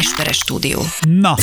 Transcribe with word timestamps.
Esperes 0.00 0.36
stúdió. 0.36 0.80
Na, 1.08 1.34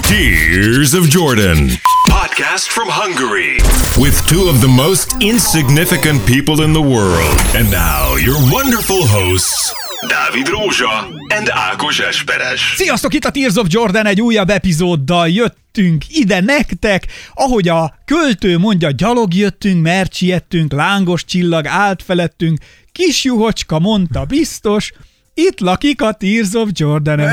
Tears 0.00 0.92
of 0.92 1.08
Jordan. 1.08 1.68
Podcast 2.08 2.66
from 2.68 2.88
Hungary. 2.88 3.56
With 3.96 4.26
two 4.26 4.48
of 4.48 4.60
the 4.60 4.68
most 4.68 5.16
insignificant 5.20 6.24
people 6.24 6.64
in 6.64 6.72
the 6.72 6.82
world. 6.82 7.38
And 7.54 7.70
now, 7.70 8.16
your 8.16 8.38
wonderful 8.52 9.06
hosts, 9.06 9.72
Dávid 10.08 10.48
Rózsa 10.48 11.08
and 11.34 11.48
Ákos 11.50 11.98
Esperes. 11.98 12.60
sziasztok, 12.76 13.14
itt 13.14 13.24
a 13.24 13.30
Tears 13.30 13.54
of 13.54 13.66
Jordan 13.68 14.06
egy 14.06 14.20
újabb 14.20 14.50
epizóddal 14.50 15.28
jöttünk 15.28 16.04
ide 16.08 16.40
nektek, 16.40 17.06
ahogy 17.34 17.68
a 17.68 17.98
költő 18.04 18.58
mondja, 18.58 18.90
gyalog 18.90 19.34
jöttünk, 19.34 19.82
mert 19.82 20.14
siettünk, 20.14 20.72
lángos 20.72 21.24
csillag 21.24 21.66
állt 21.66 22.02
felettünk, 22.02 22.58
kis 22.92 23.24
juhocska 23.24 23.78
mondta 23.78 24.24
biztos, 24.24 24.92
itt 25.38 25.60
lakik 25.60 26.02
a 26.02 26.12
Tears 26.12 26.52
of 26.54 26.68
Jordan. 26.72 27.20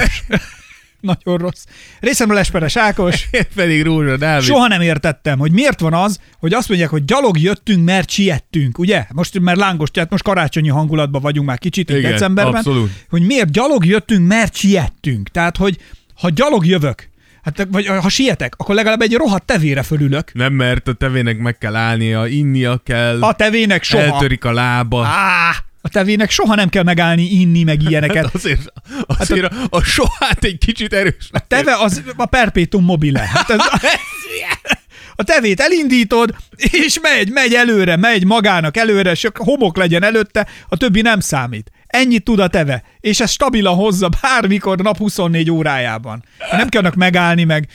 Nagyon 0.99 1.37
rossz. 1.37 1.63
Részemről 1.99 2.37
Esperes 2.37 2.75
Ákos. 2.77 3.27
Én 3.31 3.41
pedig 3.55 3.83
Rózsa 3.83 4.17
Dávid. 4.17 4.45
Soha 4.45 4.67
nem 4.67 4.81
értettem, 4.81 5.39
hogy 5.39 5.51
miért 5.51 5.79
van 5.79 5.93
az, 5.93 6.19
hogy 6.39 6.53
azt 6.53 6.67
mondják, 6.69 6.89
hogy 6.89 7.05
gyalog 7.05 7.39
jöttünk, 7.39 7.85
mert 7.85 8.09
siettünk, 8.09 8.77
ugye? 8.77 9.05
Most 9.13 9.39
mert 9.39 9.57
lángos, 9.57 9.91
tehát 9.91 10.09
most 10.09 10.23
karácsonyi 10.23 10.69
hangulatban 10.69 11.21
vagyunk 11.21 11.47
már 11.47 11.57
kicsit 11.57 11.89
Igen, 11.89 12.11
decemberben. 12.11 12.55
abszolút. 12.55 12.91
Hogy 13.09 13.21
miért 13.25 13.51
gyalog 13.51 13.85
jöttünk, 13.85 14.27
mert 14.27 14.55
siettünk. 14.55 15.29
Tehát, 15.29 15.57
hogy 15.57 15.77
ha 16.15 16.29
gyalog 16.29 16.65
jövök, 16.65 17.09
hát, 17.43 17.67
vagy 17.71 17.85
ha 17.87 18.09
sietek, 18.09 18.53
akkor 18.57 18.75
legalább 18.75 19.01
egy 19.01 19.13
rohadt 19.13 19.45
tevére 19.45 19.83
fölülök. 19.83 20.33
Nem, 20.33 20.53
mert 20.53 20.87
a 20.87 20.93
tevének 20.93 21.37
meg 21.37 21.57
kell 21.57 21.75
állnia, 21.75 22.25
innia 22.27 22.81
kell, 22.83 23.21
A 23.23 23.33
tevének 23.33 23.83
soha. 23.83 24.03
eltörik 24.03 24.45
a 24.45 24.51
lába. 24.51 25.05
Á, 25.05 25.64
a 25.85 25.89
tevének 25.89 26.29
soha 26.29 26.55
nem 26.55 26.69
kell 26.69 26.83
megállni, 26.83 27.23
inni, 27.23 27.63
meg 27.63 27.81
ilyeneket. 27.81 28.23
Hát 28.23 28.35
azért, 28.35 28.73
azért 29.05 29.45
a, 29.45 29.55
a 29.69 29.83
sohát 29.83 30.43
egy 30.43 30.57
kicsit 30.57 30.93
erős. 30.93 31.29
A 31.31 31.47
teve 31.47 31.75
az 31.75 32.03
a 32.15 32.25
perpétum 32.25 32.83
mobile. 32.83 33.19
Hát 33.33 33.49
ez, 33.49 33.59
a 35.15 35.23
tevét 35.23 35.59
elindítod, 35.59 36.35
és 36.55 36.99
megy, 37.01 37.31
megy 37.31 37.53
előre, 37.53 37.95
megy 37.95 38.25
magának 38.25 38.77
előre, 38.77 39.11
és 39.11 39.27
homok 39.33 39.77
legyen 39.77 40.03
előtte, 40.03 40.47
a 40.69 40.77
többi 40.77 41.01
nem 41.01 41.19
számít. 41.19 41.71
Ennyit 41.87 42.23
tud 42.23 42.39
a 42.39 42.47
teve, 42.47 42.83
és 42.99 43.19
ez 43.19 43.31
stabilan 43.31 43.75
hozza 43.75 44.09
bármikor 44.21 44.77
nap 44.77 44.97
24 44.97 45.51
órájában. 45.51 46.23
Nem 46.51 46.69
kell 46.69 46.91
megállni 46.95 47.43
meg. 47.43 47.67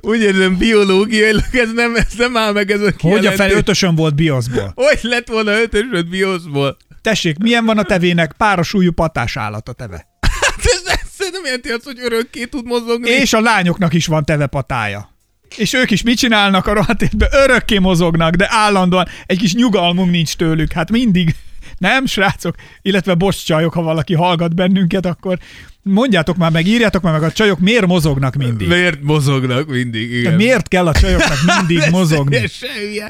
Úgy 0.00 0.20
érzem, 0.20 0.56
biológiailag 0.56 1.44
ez 1.52 1.72
nem, 1.72 1.96
ez 1.96 2.12
nem 2.18 2.36
áll 2.36 2.52
meg 2.52 2.70
ez 2.70 2.80
a 2.80 2.92
Hogy 2.98 3.26
a 3.26 3.32
fel 3.32 3.50
ötösön 3.50 3.94
volt 3.94 4.14
bioszból. 4.14 4.72
Hogy 4.74 4.98
lett 5.02 5.28
volna 5.28 5.60
ötösöd 5.60 6.08
bioszból? 6.08 6.76
Tessék, 7.02 7.38
milyen 7.38 7.64
van 7.64 7.78
a 7.78 7.82
tevének? 7.82 8.32
Párosúlyú 8.32 8.92
patás 8.92 9.36
állat 9.36 9.68
a 9.68 9.72
teve. 9.72 10.06
Hát 10.20 11.32
nem 11.32 11.44
jelenti 11.44 11.68
azt, 11.68 11.84
hogy 11.84 11.98
örökké 12.00 12.44
tud 12.44 12.66
mozogni. 12.66 13.10
És 13.10 13.32
a 13.32 13.40
lányoknak 13.40 13.92
is 13.92 14.06
van 14.06 14.24
teve 14.24 14.46
patája. 14.46 15.14
És 15.56 15.72
ők 15.72 15.90
is 15.90 16.02
mit 16.02 16.18
csinálnak 16.18 16.66
a 16.66 16.72
rohadt 16.72 17.02
életben? 17.02 17.28
Örökké 17.32 17.78
mozognak, 17.78 18.34
de 18.34 18.46
állandóan 18.50 19.08
egy 19.26 19.38
kis 19.38 19.54
nyugalmunk 19.54 20.10
nincs 20.10 20.36
tőlük. 20.36 20.72
Hát 20.72 20.90
mindig. 20.90 21.34
Nem, 21.78 22.06
srácok? 22.06 22.54
Illetve 22.82 23.14
bocs 23.14 23.44
csajok, 23.44 23.72
ha 23.72 23.82
valaki 23.82 24.14
hallgat 24.14 24.54
bennünket, 24.54 25.06
akkor 25.06 25.38
mondjátok 25.82 26.36
már 26.36 26.50
meg, 26.50 26.66
írjátok 26.66 27.02
már 27.02 27.12
meg 27.12 27.22
a 27.22 27.32
csajok, 27.32 27.58
miért 27.58 27.86
mozognak 27.86 28.34
mindig? 28.34 28.68
Miért 28.68 29.02
mozognak 29.02 29.68
mindig? 29.68 30.12
Igen. 30.12 30.30
De 30.30 30.36
miért 30.36 30.68
kell 30.68 30.86
a 30.86 30.92
csajoknak 30.92 31.38
mindig 31.56 31.90
mozogni? 31.90 32.42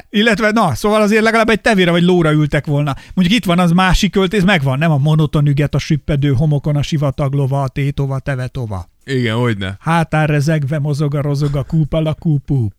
Illetve, 0.09 0.51
na, 0.51 0.75
szóval 0.75 1.01
azért 1.01 1.23
legalább 1.23 1.49
egy 1.49 1.61
tevére 1.61 1.91
vagy 1.91 2.03
lóra 2.03 2.31
ültek 2.31 2.65
volna. 2.65 2.95
Mondjuk 3.13 3.37
itt 3.37 3.45
van 3.45 3.59
az 3.59 3.71
másik 3.71 4.11
költész, 4.11 4.43
megvan, 4.43 4.77
nem 4.77 4.91
a 4.91 4.97
monoton 4.97 5.47
üget, 5.47 5.75
a 5.75 5.79
süppedő 5.79 6.33
homokon, 6.33 6.75
a 6.75 6.81
sivataglova, 6.81 7.61
a 7.61 7.67
tétova, 7.67 8.19
tevetova. 8.19 8.89
Igen, 9.05 9.35
hogyne. 9.35 9.77
Hátán 9.79 10.27
rezegve 10.27 10.79
mozog 10.79 11.15
a 11.15 11.21
rozog 11.21 11.55
a 11.55 11.63
kúpal 11.63 12.05
a 12.05 12.13
kúpúp. 12.13 12.73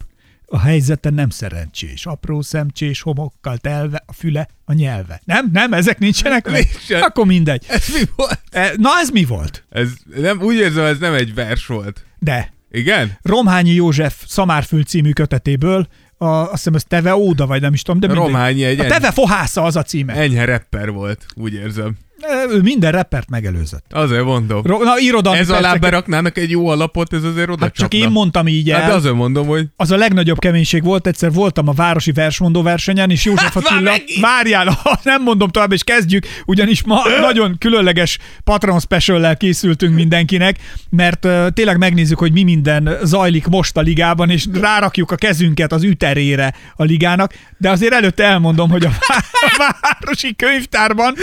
A 0.55 0.59
helyzete 0.61 1.11
nem 1.11 1.31
szerencsés, 1.31 2.07
apró 2.07 2.41
szemcsés, 2.43 3.01
homokkal 3.01 3.57
telve, 3.57 4.03
a 4.07 4.13
füle, 4.13 4.49
a 4.65 4.73
nyelve. 4.73 5.21
Nem, 5.25 5.49
nem, 5.53 5.73
ezek 5.73 5.99
nincsenek? 5.99 6.51
Nincsen. 6.51 7.03
Akkor 7.03 7.27
mindegy. 7.27 7.65
Ez 7.69 7.89
mi 7.99 8.05
volt? 8.17 8.41
E, 8.51 8.73
Na, 8.77 8.89
ez 9.01 9.09
mi 9.11 9.25
volt? 9.25 9.65
Ez 9.71 9.89
nem, 10.17 10.41
úgy 10.43 10.55
érzem, 10.55 10.85
ez 10.85 10.99
nem 10.99 11.15
egy 11.15 11.35
vers 11.35 11.67
volt. 11.67 12.05
De, 12.19 12.53
Igen? 12.71 13.19
Romhányi 13.23 13.71
József 13.71 14.25
Szamárfül 14.27 14.83
című 14.85 15.11
kötetéből, 15.13 15.89
a, 16.19 16.25
azt 16.27 16.51
hiszem 16.53 16.75
ez 16.75 16.85
Teve 16.85 17.15
Óda, 17.17 17.47
vagy 17.47 17.61
nem 17.61 17.73
is 17.73 17.83
tudom, 17.83 18.01
de 18.01 18.07
mindegy. 18.07 18.25
Romhányi 18.25 18.65
egy 18.65 18.81
A 18.81 18.87
Teve 18.87 19.11
Fohásza 19.11 19.63
az 19.63 19.77
a 19.77 19.83
címe. 19.83 20.13
enyhe 20.15 20.45
rapper 20.45 20.91
volt, 20.91 21.27
úgy 21.35 21.55
érzem. 21.55 21.97
Ő 22.51 22.61
minden 22.61 22.93
rappert 22.93 23.29
megelőzött. 23.31 23.85
Azért 23.91 24.25
mondom. 24.25 24.63
Ro- 24.65 24.83
Na, 24.85 24.99
irodalmi 24.99 25.39
ez 25.39 25.49
alá 25.49 25.59
perceket- 25.59 25.81
beraknának 25.81 26.39
egy 26.39 26.51
jó 26.51 26.69
alapot, 26.69 27.13
ez 27.13 27.25
azért 27.25 27.49
oda 27.49 27.65
Hát 27.65 27.75
csak 27.75 27.95
én 27.95 28.09
mondtam 28.11 28.47
így 28.49 28.71
el. 28.71 28.81
Hát 28.81 28.89
de 28.89 28.95
azért 28.95 29.15
mondom, 29.15 29.47
hogy 29.47 29.67
az 29.77 29.91
a 29.91 29.97
legnagyobb 29.97 30.39
keménység 30.39 30.83
volt, 30.85 31.07
egyszer 31.07 31.33
voltam 31.33 31.69
a 31.69 31.73
Városi 31.73 32.13
Versmondó 32.13 32.63
versenyen, 32.63 33.11
és 33.11 33.25
József 33.25 33.55
Hát 33.55 33.65
Attila, 33.67 33.93
várjál, 34.21 34.79
nem 35.03 35.23
mondom 35.23 35.49
tovább, 35.49 35.73
és 35.73 35.83
kezdjük, 35.85 36.27
ugyanis 36.47 36.83
ma 36.83 37.03
nagyon 37.21 37.57
különleges 37.59 38.19
Patron 38.45 38.81
special 38.81 39.35
készültünk 39.37 39.95
mindenkinek, 39.95 40.57
mert 40.91 41.25
uh, 41.25 41.49
tényleg 41.49 41.79
megnézzük, 41.79 42.19
hogy 42.19 42.33
mi 42.33 42.43
minden 42.43 42.97
zajlik 43.03 43.47
most 43.47 43.77
a 43.77 43.81
ligában, 43.81 44.31
és 44.31 44.45
rárakjuk 44.61 45.11
a 45.11 45.17
kezünket 45.17 45.73
az 45.73 45.83
üterére 45.83 46.55
a 46.77 46.83
ligának, 46.83 47.33
de 47.59 47.71
azért 47.71 47.93
előtte 47.93 48.25
elmondom, 48.25 48.71
hogy 48.71 48.85
a, 48.85 48.91
vá- 49.09 49.25
a 49.33 49.77
Városi 49.81 50.35
Könyvtárban 50.37 51.15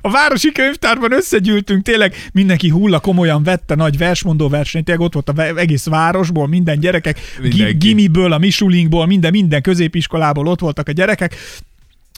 a 0.00 0.10
városi 0.10 0.52
könyvtárban 0.52 1.12
összegyűltünk, 1.12 1.82
tényleg 1.82 2.14
mindenki 2.32 2.68
hulla 2.68 3.00
komolyan 3.00 3.42
vette 3.42 3.74
nagy 3.74 3.98
versmondó 3.98 4.48
versenyt, 4.48 4.84
tényleg 4.84 5.04
ott 5.04 5.12
volt 5.12 5.28
a 5.28 5.58
egész 5.58 5.86
városból, 5.86 6.48
minden 6.48 6.80
gyerekek, 6.80 7.20
Mindenki. 7.42 7.76
gimiből, 7.76 8.32
a 8.32 8.38
misulinkból, 8.38 9.06
minden, 9.06 9.30
minden 9.30 9.62
középiskolából 9.62 10.46
ott 10.46 10.60
voltak 10.60 10.88
a 10.88 10.92
gyerekek, 10.92 11.36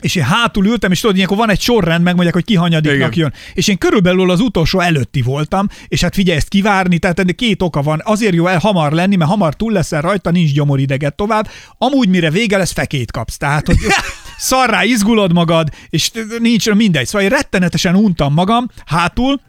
és 0.01 0.15
én 0.15 0.23
hátul 0.23 0.67
ültem, 0.67 0.91
és 0.91 1.01
tudod, 1.01 1.17
ilyenkor 1.17 1.37
van 1.37 1.51
egy 1.51 1.61
sorrend, 1.61 2.03
megmondják, 2.03 2.35
hogy 2.35 2.45
ki 2.45 2.55
hanyadiknak 2.55 3.17
jön. 3.17 3.33
És 3.55 3.69
én 3.69 3.79
körülbelül 3.79 4.31
az 4.31 4.41
utolsó 4.41 4.81
előtti 4.81 5.23
voltam, 5.23 5.69
és 5.89 6.01
hát 6.01 6.15
figyelj, 6.15 6.39
ezt 6.39 6.49
kivárni, 6.49 6.99
tehát 6.99 7.19
ennek 7.19 7.35
két 7.35 7.63
oka 7.63 7.83
van. 7.83 8.01
Azért 8.05 8.35
jó 8.35 8.47
el 8.47 8.59
hamar 8.59 8.93
lenni, 8.93 9.17
mert 9.17 9.31
hamar 9.31 9.55
túl 9.55 9.73
leszel 9.73 10.01
rajta, 10.01 10.31
nincs 10.31 10.53
gyomorideget 10.53 11.15
tovább. 11.15 11.49
Amúgy 11.79 12.09
mire 12.09 12.31
vége 12.31 12.57
lesz, 12.57 12.73
fekét 12.73 13.11
kapsz. 13.11 13.37
Tehát, 13.37 13.67
hogy 13.67 13.77
szarrá 14.39 14.85
izgulod 14.85 15.33
magad, 15.33 15.69
és 15.89 16.11
nincs 16.39 16.71
mindegy. 16.71 17.07
Szóval 17.07 17.23
én 17.23 17.29
rettenetesen 17.29 17.95
untam 17.95 18.33
magam 18.33 18.69
hátul, 18.87 19.41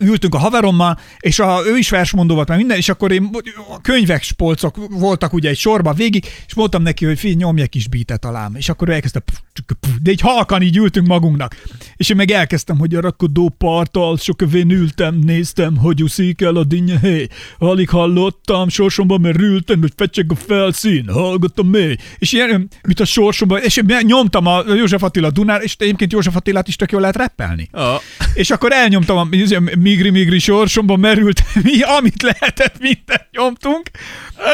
ültünk 0.00 0.34
a 0.34 0.38
haverommal, 0.38 0.98
és 1.18 1.38
a, 1.38 1.60
ő 1.66 1.76
is 1.76 1.90
versmondó 1.90 2.34
volt, 2.34 2.48
meg 2.48 2.58
minden, 2.58 2.76
és 2.76 2.88
akkor 2.88 3.12
én 3.12 3.30
a 3.70 3.80
könyvek 3.80 4.22
spolcok 4.22 4.76
voltak 4.90 5.32
ugye 5.32 5.48
egy 5.48 5.58
sorba 5.58 5.92
végig, 5.92 6.24
és 6.46 6.54
mondtam 6.54 6.82
neki, 6.82 7.04
hogy 7.04 7.18
figyelj, 7.18 7.36
nyomj 7.36 7.60
egy 7.60 7.68
kis 7.68 7.88
beatet 7.88 8.24
alám. 8.24 8.54
És 8.54 8.68
akkor 8.68 8.88
ő 8.88 8.92
elkezdte, 8.92 9.20
puf, 9.20 9.38
puf, 9.80 9.94
de 10.02 10.10
egy 10.10 10.20
halkan 10.20 10.62
így 10.62 10.76
ültünk 10.76 11.06
magunknak. 11.06 11.56
És 11.96 12.08
én 12.08 12.16
meg 12.16 12.30
elkezdtem, 12.30 12.78
hogy 12.78 12.94
a 12.94 13.00
rakodó 13.00 13.48
parttal 13.58 14.16
sok 14.16 14.42
övén 14.42 14.70
ültem, 14.70 15.14
néztem, 15.14 15.76
hogy 15.76 16.02
úszik 16.02 16.40
el 16.40 16.56
a 16.56 16.64
dinnye, 16.64 16.98
hé. 16.98 17.26
Alig 17.58 17.88
hallottam, 17.88 18.68
sorsomban 18.68 19.20
merültem, 19.20 19.80
hogy 19.80 19.92
fecseg 19.96 20.26
a 20.28 20.34
felszín, 20.34 21.08
hallgattam 21.08 21.68
mély. 21.68 21.96
És 22.18 22.32
ilyen, 22.32 22.68
mint 22.82 23.00
a 23.00 23.04
sorsomban, 23.04 23.62
és 23.62 23.76
én 23.76 24.00
nyomtam 24.02 24.46
a 24.46 24.74
József 24.74 25.02
Attila 25.02 25.30
Dunár, 25.30 25.62
és 25.62 25.76
egyébként 25.78 26.12
József 26.12 26.36
Attilát 26.36 26.68
is 26.68 26.76
tök 26.76 26.92
jól 26.92 27.00
lehet 27.00 27.16
reppelni. 27.16 27.68
a, 27.72 27.96
És 28.34 28.50
akkor 28.50 28.72
elnyomtam 28.72 29.16
a 29.16 29.24
migri-migri 29.90 30.38
sorsomba 30.38 30.96
merült, 30.96 31.42
mi, 31.62 31.80
amit 31.82 32.22
lehetett, 32.22 32.78
mindent 32.80 33.26
nyomtunk, 33.30 33.90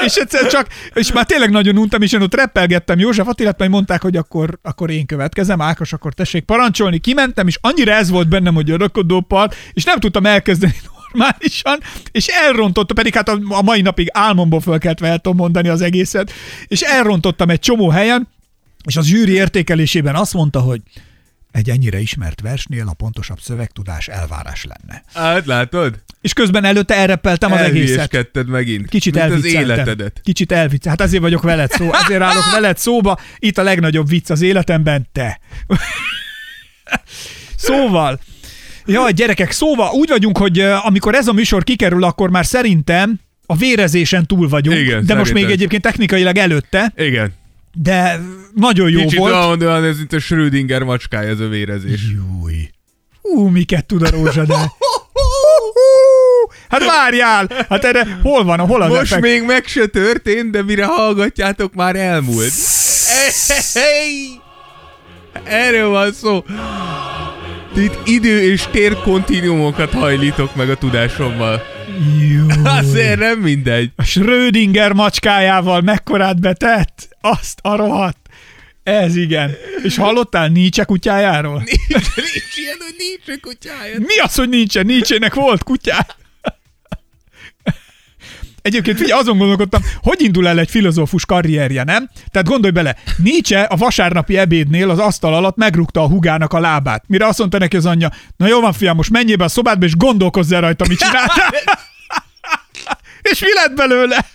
és 0.05 0.15
egyszer 0.15 0.47
csak, 0.47 0.69
és 0.95 1.13
már 1.13 1.25
tényleg 1.25 1.51
nagyon 1.51 1.79
untam, 1.79 2.03
és 2.03 2.13
én 2.13 2.21
ott 2.21 2.35
reppelgettem 2.35 2.99
József 2.99 3.29
Attilát, 3.29 3.59
majd 3.59 3.71
mondták, 3.71 4.03
hogy 4.03 4.17
akkor, 4.17 4.59
akkor 4.63 4.91
én 4.91 5.07
következem, 5.07 5.61
Ákos, 5.61 5.93
akkor 5.93 6.15
tessék 6.15 6.45
parancsolni, 6.45 6.99
kimentem, 6.99 7.47
és 7.47 7.59
annyira 7.61 7.93
ez 7.93 8.11
volt 8.11 8.29
bennem, 8.29 8.55
hogy 8.55 8.71
a 8.71 8.77
rakodópart, 8.77 9.57
és 9.73 9.85
nem 9.85 9.99
tudtam 9.99 10.27
elkezdeni 10.27 10.75
normálisan, 11.13 11.79
és 12.11 12.27
elrontotta, 12.27 12.95
pedig 12.95 13.15
hát 13.15 13.29
a, 13.29 13.39
a 13.49 13.63
mai 13.63 13.81
napig 13.81 14.09
álmomból 14.13 14.61
fölkeltve 14.61 15.09
el 15.09 15.19
tudom 15.19 15.37
mondani 15.37 15.69
az 15.69 15.81
egészet, 15.81 16.33
és 16.67 16.81
elrontottam 16.81 17.51
egy 17.51 17.61
csomó 17.61 17.89
helyen, 17.89 18.29
és 18.85 18.97
az 18.97 19.07
zsűri 19.07 19.33
értékelésében 19.33 20.15
azt 20.15 20.35
mondta, 20.35 20.61
hogy 20.61 20.81
egy 21.57 21.71
ennyire 21.71 21.99
ismert 21.99 22.41
versnél 22.41 22.89
a 22.89 22.93
pontosabb 22.93 23.41
szövegtudás 23.41 24.09
elvárás 24.09 24.65
lenne. 24.65 25.03
hát 25.15 25.47
látod? 25.47 25.95
És 26.21 26.33
közben 26.33 26.65
előtte 26.65 26.95
elreppeltem 26.95 27.53
az 27.53 27.61
egészet. 27.61 28.31
Megint. 28.47 28.89
Kicsit 28.89 29.15
Mint 29.15 29.33
az 29.33 29.45
életedet. 29.45 30.21
Kicsit 30.23 30.53
elvicceltem. 30.53 30.91
Hát 30.91 31.01
azért 31.01 31.23
vagyok 31.23 31.43
veled 31.43 31.71
szó. 31.71 31.93
Azért 31.93 32.21
állok 32.23 32.51
veled 32.53 32.79
szóba. 32.79 33.19
Itt 33.39 33.59
a 33.59 33.63
legnagyobb 33.63 34.09
vicc 34.09 34.31
az 34.31 34.43
életemben, 34.43 35.09
te. 35.13 35.41
szóval, 37.57 38.21
jaj, 38.87 39.13
gyerekek, 39.13 39.51
szóval 39.51 39.91
úgy 39.93 40.09
vagyunk, 40.09 40.39
hogy 40.39 40.61
amikor 40.61 41.15
ez 41.15 41.27
a 41.27 41.33
műsor 41.33 41.65
kikerül, 41.65 42.05
akkor 42.05 42.31
már 42.31 42.47
szerintem 42.47 43.21
a 43.47 43.57
vérezésen 43.57 44.27
túl 44.27 44.49
vagyunk, 44.49 44.79
Igen, 44.79 45.07
de 45.07 45.15
most 45.15 45.33
még 45.33 45.51
egyébként 45.51 45.83
technikailag 45.83 46.37
előtte, 46.37 46.93
Igen. 46.97 47.33
De 47.83 48.21
nagyon 48.55 48.91
jó 48.91 49.01
Kicsit 49.01 49.19
volt. 49.19 49.35
olyan, 49.35 49.63
olyan, 49.63 49.85
ez 49.85 50.01
itt 50.01 50.13
a 50.13 50.19
Schrödinger 50.21 50.83
macskája 50.83 51.29
ez 51.29 51.41
a 51.41 51.49
vérezés. 51.49 52.01
Júj. 52.15 52.71
Hú, 53.23 53.49
miket 53.49 53.87
tud 53.87 54.03
a 54.03 54.11
rózsa, 54.11 54.45
de... 54.45 54.55
Hát 56.69 56.85
várjál! 56.85 57.49
Hát 57.69 57.85
erre 57.85 58.19
hol 58.23 58.45
van, 58.45 58.59
hol 58.59 58.83
az 58.83 58.89
Most 58.89 59.01
effekt? 59.03 59.23
még 59.23 59.43
meg 59.43 59.65
se 59.67 59.87
történt, 59.87 60.51
de 60.51 60.63
mire 60.63 60.85
hallgatjátok, 60.85 61.75
már 61.75 61.97
elmúlt. 61.97 62.53
Erről 65.45 65.89
van 65.89 66.13
szó. 66.13 66.45
Itt 67.77 67.99
idő 68.05 68.41
és 68.41 68.65
tér 68.71 68.97
kontinuumokat 69.03 69.93
hajlítok 69.93 70.55
meg 70.55 70.71
a 70.71 70.75
tudásommal. 70.77 71.63
Jó. 72.31 72.63
Azért 72.65 73.19
nem 73.19 73.39
mindegy. 73.39 73.91
A 73.97 74.03
Schrödinger 74.03 74.93
macskájával 74.93 75.81
mekkorát 75.81 76.41
betett? 76.41 77.16
Azt 77.31 77.59
a 77.63 77.77
rohadt. 77.77 78.29
Ez 78.83 79.17
igen. 79.17 79.55
És 79.83 79.97
hallottál 79.97 80.49
Nietzsche 80.49 80.85
kutyájáról? 80.85 81.63
Nincs, 81.65 82.17
nincs 82.17 82.57
ilyen, 82.57 82.77
hogy 82.79 83.35
a 83.35 83.39
kutyája. 83.41 83.99
Mi 83.99 84.19
az, 84.19 84.35
hogy 84.35 84.49
nincsen? 84.49 84.87
Nietzsének 84.87 85.35
volt 85.35 85.63
kutyája. 85.63 86.07
Egyébként 88.63 88.99
figyelj, 88.99 89.21
azon 89.21 89.39
gondolkodtam, 89.39 89.83
hogy 90.03 90.23
indul 90.23 90.49
el 90.49 90.59
egy 90.59 90.71
filozófus 90.71 91.27
karrierje, 91.27 91.85
nem? 91.85 92.11
Tehát 92.31 92.49
gondolj 92.49 92.73
bele, 92.73 92.97
Nietzsche 93.17 93.63
a 93.63 93.77
vasárnapi 93.77 94.39
ebédnél 94.39 94.91
az 94.91 94.99
asztal 94.99 95.35
alatt 95.35 95.57
megrúgta 95.57 96.03
a 96.03 96.09
hugának 96.09 96.53
a 96.53 96.61
lábát. 96.61 97.05
Mire 97.07 97.27
azt 97.27 97.39
mondta 97.39 97.59
neki 97.59 97.77
az 97.77 97.87
anyja, 97.87 98.13
na 98.37 98.47
jó 98.47 98.61
van 98.61 98.73
fiam, 98.73 98.97
most 98.97 99.11
menjél 99.11 99.37
be 99.37 99.45
a 99.45 99.49
szobádba, 99.49 99.87
és 99.87 99.97
gondolkozz 99.97 100.53
el 100.53 100.61
rajta, 100.61 100.85
mit 100.89 100.99
csináltál. 100.99 101.51
és 103.31 103.41
mi 103.41 103.53
lett 103.55 103.75
belőle? 103.75 104.27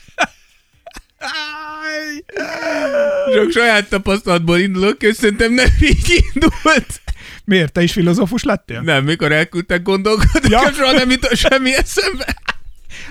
Csak 3.33 3.51
saját 3.51 3.89
tapasztalatból 3.89 4.59
indulok, 4.59 4.97
köszöntem 4.97 5.53
nem 5.53 5.67
így 5.79 6.23
indult. 6.33 7.01
Miért? 7.45 7.71
Te 7.71 7.81
is 7.83 7.91
filozófus 7.91 8.43
lettél? 8.43 8.81
Nem, 8.81 9.03
mikor 9.03 9.31
elküldtek 9.31 9.81
gondolkodni, 9.81 10.49
Ja. 10.49 10.71
soha 10.73 10.91
nem 10.91 11.09
jutott 11.11 11.35
semmi 11.35 11.75
eszembe. 11.75 12.35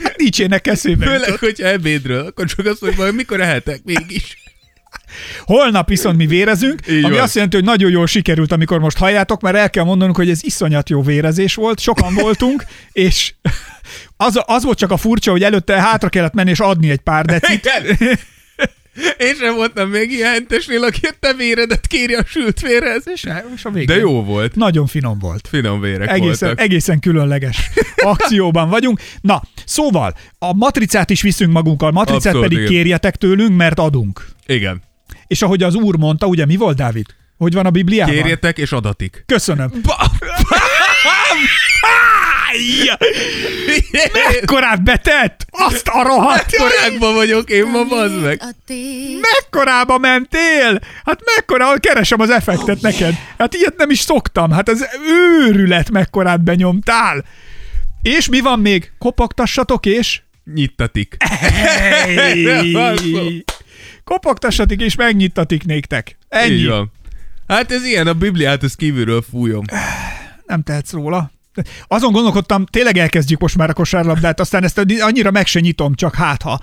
Hát 0.02 0.16
Nietzsének 0.16 0.66
eszébe 0.66 1.06
Főleg, 1.06 1.38
hogyha 1.38 1.66
ebédről, 1.66 2.26
akkor 2.26 2.46
csak 2.46 2.66
azt 2.66 2.80
mondja, 2.80 3.04
hogy 3.04 3.14
mikor 3.14 3.40
ehetek 3.40 3.80
mégis. 3.84 4.38
Holnap 5.44 5.88
viszont 5.88 6.16
mi 6.16 6.26
vérezünk, 6.26 6.80
Így 6.88 7.04
ami 7.04 7.14
van. 7.14 7.22
azt 7.22 7.34
jelenti, 7.34 7.56
hogy 7.56 7.64
nagyon 7.64 7.90
jól 7.90 8.06
sikerült, 8.06 8.52
amikor 8.52 8.78
most 8.78 8.96
halljátok, 8.98 9.40
mert 9.40 9.56
el 9.56 9.70
kell 9.70 9.84
mondanunk, 9.84 10.16
hogy 10.16 10.30
ez 10.30 10.44
iszonyat 10.44 10.88
jó 10.88 11.02
vérezés 11.02 11.54
volt, 11.54 11.80
sokan 11.80 12.14
voltunk, 12.14 12.64
és 12.92 13.34
az, 14.20 14.40
az 14.46 14.64
volt 14.64 14.78
csak 14.78 14.90
a 14.90 14.96
furcsa, 14.96 15.30
hogy 15.30 15.42
előtte 15.42 15.80
hátra 15.80 16.08
kellett 16.08 16.32
menni 16.32 16.50
és 16.50 16.60
adni 16.60 16.90
egy 16.90 17.00
pár 17.00 17.24
decit. 17.24 17.50
Igen. 17.64 17.96
Én 19.18 19.34
sem 19.34 19.54
voltam 19.54 19.88
még 19.88 20.10
ilyen 20.10 20.32
hentesnél, 20.32 20.82
aki 20.84 21.06
a 21.06 21.12
te 21.20 21.32
véredet 21.32 21.86
kéri 21.86 22.14
a 22.14 22.24
sült 22.26 22.60
vérhez. 22.60 23.02
És, 23.04 23.28
és 23.54 23.64
a 23.64 23.70
végén. 23.70 23.86
De 23.86 23.96
jó 23.96 24.24
volt. 24.24 24.54
Nagyon 24.54 24.86
finom 24.86 25.18
volt. 25.18 25.48
Finom 25.48 25.80
vérek 25.80 26.08
Egészen, 26.10 26.48
voltak. 26.48 26.60
egészen 26.64 27.00
különleges 27.00 27.70
akcióban 28.12 28.68
vagyunk. 28.68 29.00
Na, 29.20 29.42
szóval, 29.64 30.14
a 30.38 30.54
matricát 30.54 31.10
is 31.10 31.22
viszünk 31.22 31.52
magunkkal, 31.52 31.90
matricát 31.90 32.34
Abszolút, 32.34 32.42
pedig 32.42 32.58
igen. 32.58 32.70
kérjetek 32.70 33.16
tőlünk, 33.16 33.56
mert 33.56 33.78
adunk. 33.78 34.26
Igen. 34.46 34.82
És 35.26 35.42
ahogy 35.42 35.62
az 35.62 35.74
úr 35.74 35.96
mondta, 35.96 36.26
ugye 36.26 36.46
mi 36.46 36.56
volt, 36.56 36.76
Dávid? 36.76 37.06
Hogy 37.36 37.52
van 37.52 37.66
a 37.66 37.70
Bibliában? 37.70 38.14
Kérjetek 38.14 38.58
és 38.58 38.72
adatik. 38.72 39.22
Köszönöm. 39.26 39.70
Áj! 39.86 40.59
Mekkorát 44.12 44.82
betett? 44.82 45.46
Azt 45.50 45.88
a 45.88 46.02
rohadt! 46.02 46.56
Korákban 46.56 47.14
vagyok 47.14 47.50
én 47.50 47.66
ma, 47.66 47.84
bazd 47.84 48.22
meg. 48.22 48.42
Mekkorába 49.20 49.98
mentél? 49.98 50.80
Hát 51.04 51.20
mekkora, 51.36 51.78
keresem 51.78 52.20
az 52.20 52.30
effektet 52.30 52.80
neked. 52.80 53.14
Hát 53.38 53.54
ilyet 53.54 53.76
nem 53.76 53.90
is 53.90 53.98
szoktam. 53.98 54.50
Hát 54.50 54.68
ez 54.68 54.84
őrület, 55.08 55.90
mekkorát 55.90 56.40
benyomtál. 56.40 57.24
És 58.02 58.28
mi 58.28 58.40
van 58.40 58.58
még? 58.58 58.92
Kopogtassatok 58.98 59.86
és... 59.86 60.20
Nyittatik. 60.54 61.16
Kopogtassatik 64.04 64.80
és 64.80 64.94
megnyittatik 64.94 65.64
néktek. 65.64 66.18
Ennyi. 66.28 66.68
Hát 67.46 67.72
ez 67.72 67.84
ilyen, 67.84 68.06
a 68.06 68.12
Bibliát 68.12 68.62
ezt 68.62 68.76
kívülről 68.76 69.24
fújom. 69.30 69.64
Nem 70.50 70.62
tehetsz 70.62 70.92
róla. 70.92 71.30
Azon 71.86 72.12
gondolkodtam, 72.12 72.66
tényleg 72.66 72.98
elkezdjük 72.98 73.40
most 73.40 73.56
már 73.56 73.70
a 73.70 73.72
kosárlabdát, 73.72 74.40
aztán 74.40 74.64
ezt 74.64 74.86
annyira 75.00 75.30
meg 75.30 75.46
se 75.46 75.60
nyitom, 75.60 75.94
csak 75.94 76.14
hátha, 76.14 76.60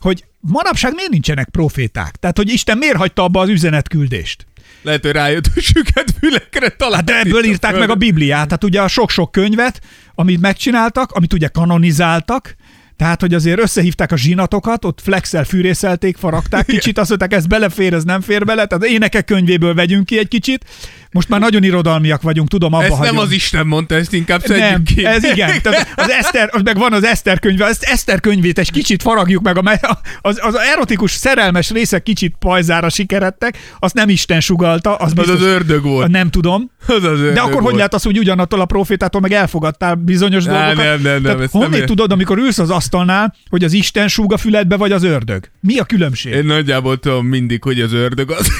hogy 0.00 0.24
manapság 0.40 0.94
miért 0.94 1.10
nincsenek 1.10 1.48
proféták? 1.48 2.16
Tehát, 2.16 2.36
hogy 2.36 2.50
Isten 2.50 2.78
miért 2.78 2.96
hagyta 2.96 3.22
abba 3.22 3.40
az 3.40 3.48
üzenetküldést? 3.48 4.46
Lehet, 4.82 5.02
hogy 5.02 5.12
rájött, 5.12 5.46
hogy 5.54 5.62
süket 5.62 6.14
fülekre 6.20 6.68
talán. 6.68 6.94
Hát 6.94 7.04
de 7.04 7.18
ebből 7.18 7.44
írták 7.44 7.78
meg 7.78 7.90
a 7.90 7.94
Bibliát, 7.94 8.46
tehát 8.46 8.64
ugye 8.64 8.82
a 8.82 8.88
sok-sok 8.88 9.32
könyvet, 9.32 9.80
amit 10.14 10.40
megcsináltak, 10.40 11.12
amit 11.12 11.32
ugye 11.32 11.48
kanonizáltak, 11.48 12.56
tehát, 12.96 13.20
hogy 13.20 13.34
azért 13.34 13.60
összehívták 13.60 14.12
a 14.12 14.16
zsinatokat, 14.16 14.84
ott 14.84 15.00
flexel 15.00 15.44
fűrészelték, 15.44 16.16
faragták 16.16 16.66
kicsit, 16.66 16.98
azt 16.98 17.08
mondták, 17.08 17.32
ez 17.32 17.46
belefér, 17.46 17.94
ez 17.94 18.04
nem 18.04 18.20
fér 18.20 18.44
bele, 18.44 18.66
tehát 18.66 18.84
énekek 18.84 19.24
könyvéből 19.24 19.74
vegyünk 19.74 20.06
ki 20.06 20.18
egy 20.18 20.28
kicsit. 20.28 20.64
Most 21.10 21.28
már 21.28 21.40
nagyon 21.40 21.62
irodalmiak 21.62 22.22
vagyunk, 22.22 22.48
tudom, 22.48 22.72
abba 22.72 22.82
Ezt 22.84 22.90
nem 22.92 22.98
hagyom. 23.00 23.18
az 23.18 23.30
Isten 23.30 23.66
mondta, 23.66 23.94
ezt 23.94 24.12
inkább 24.12 24.46
Nem, 24.46 24.58
szedjük 24.58 24.82
ki. 24.82 25.04
ez 25.06 25.24
igen. 25.24 25.62
Tehát 25.62 25.88
az 25.96 26.10
Eszter, 26.10 26.48
az 26.52 26.60
meg 26.64 26.78
van 26.78 26.92
az 26.92 27.04
Eszter 27.04 27.38
könyve, 27.38 27.64
az 27.64 27.78
Eszter 27.80 28.20
könyvét 28.20 28.58
egy 28.58 28.70
kicsit 28.72 29.02
faragjuk 29.02 29.42
meg, 29.42 29.56
amely 29.58 29.80
az, 30.20 30.38
az 30.42 30.54
erotikus, 30.54 31.10
szerelmes 31.12 31.70
részek 31.70 32.02
kicsit 32.02 32.34
pajzára 32.38 32.88
sikeredtek, 32.88 33.58
azt 33.78 33.94
nem 33.94 34.08
Isten 34.08 34.40
sugalta, 34.40 34.94
az, 34.94 35.06
Az 35.06 35.12
biztos, 35.12 35.34
az 35.34 35.42
ördög 35.42 35.82
volt. 35.82 36.10
nem 36.10 36.30
tudom. 36.30 36.70
Az 36.86 36.94
az 36.94 37.04
ördög 37.04 37.32
De 37.34 37.40
akkor 37.40 37.52
hogy 37.54 37.62
volt. 37.62 37.74
lehet 37.76 37.94
az, 37.94 38.02
hogy 38.02 38.18
ugyanattól 38.18 38.60
a 38.60 38.64
profétától 38.64 39.20
meg 39.20 39.32
elfogadtál 39.32 39.94
bizonyos 39.94 40.46
Á, 40.46 40.50
dolgokat? 40.52 40.76
nem, 40.76 41.00
nem, 41.02 41.12
nem, 41.12 41.22
Tehát 41.22 41.40
ezt 41.40 41.52
nem 41.70 41.86
tudod, 41.86 42.12
amikor 42.12 42.38
ülsz 42.38 42.58
az 42.58 42.70
asztalnál, 42.70 43.34
hogy 43.48 43.64
az 43.64 43.72
Isten 43.72 44.08
súg 44.08 44.32
a 44.32 44.36
füledbe, 44.36 44.76
vagy 44.76 44.92
az 44.92 45.02
ördög? 45.02 45.44
Mi 45.60 45.78
a 45.78 45.84
különbség? 45.84 46.32
Én 46.32 46.44
nagyjából 46.44 46.98
tudom 46.98 47.26
mindig, 47.26 47.62
hogy 47.62 47.80
az 47.80 47.92
ördög 47.92 48.30
az. 48.30 48.48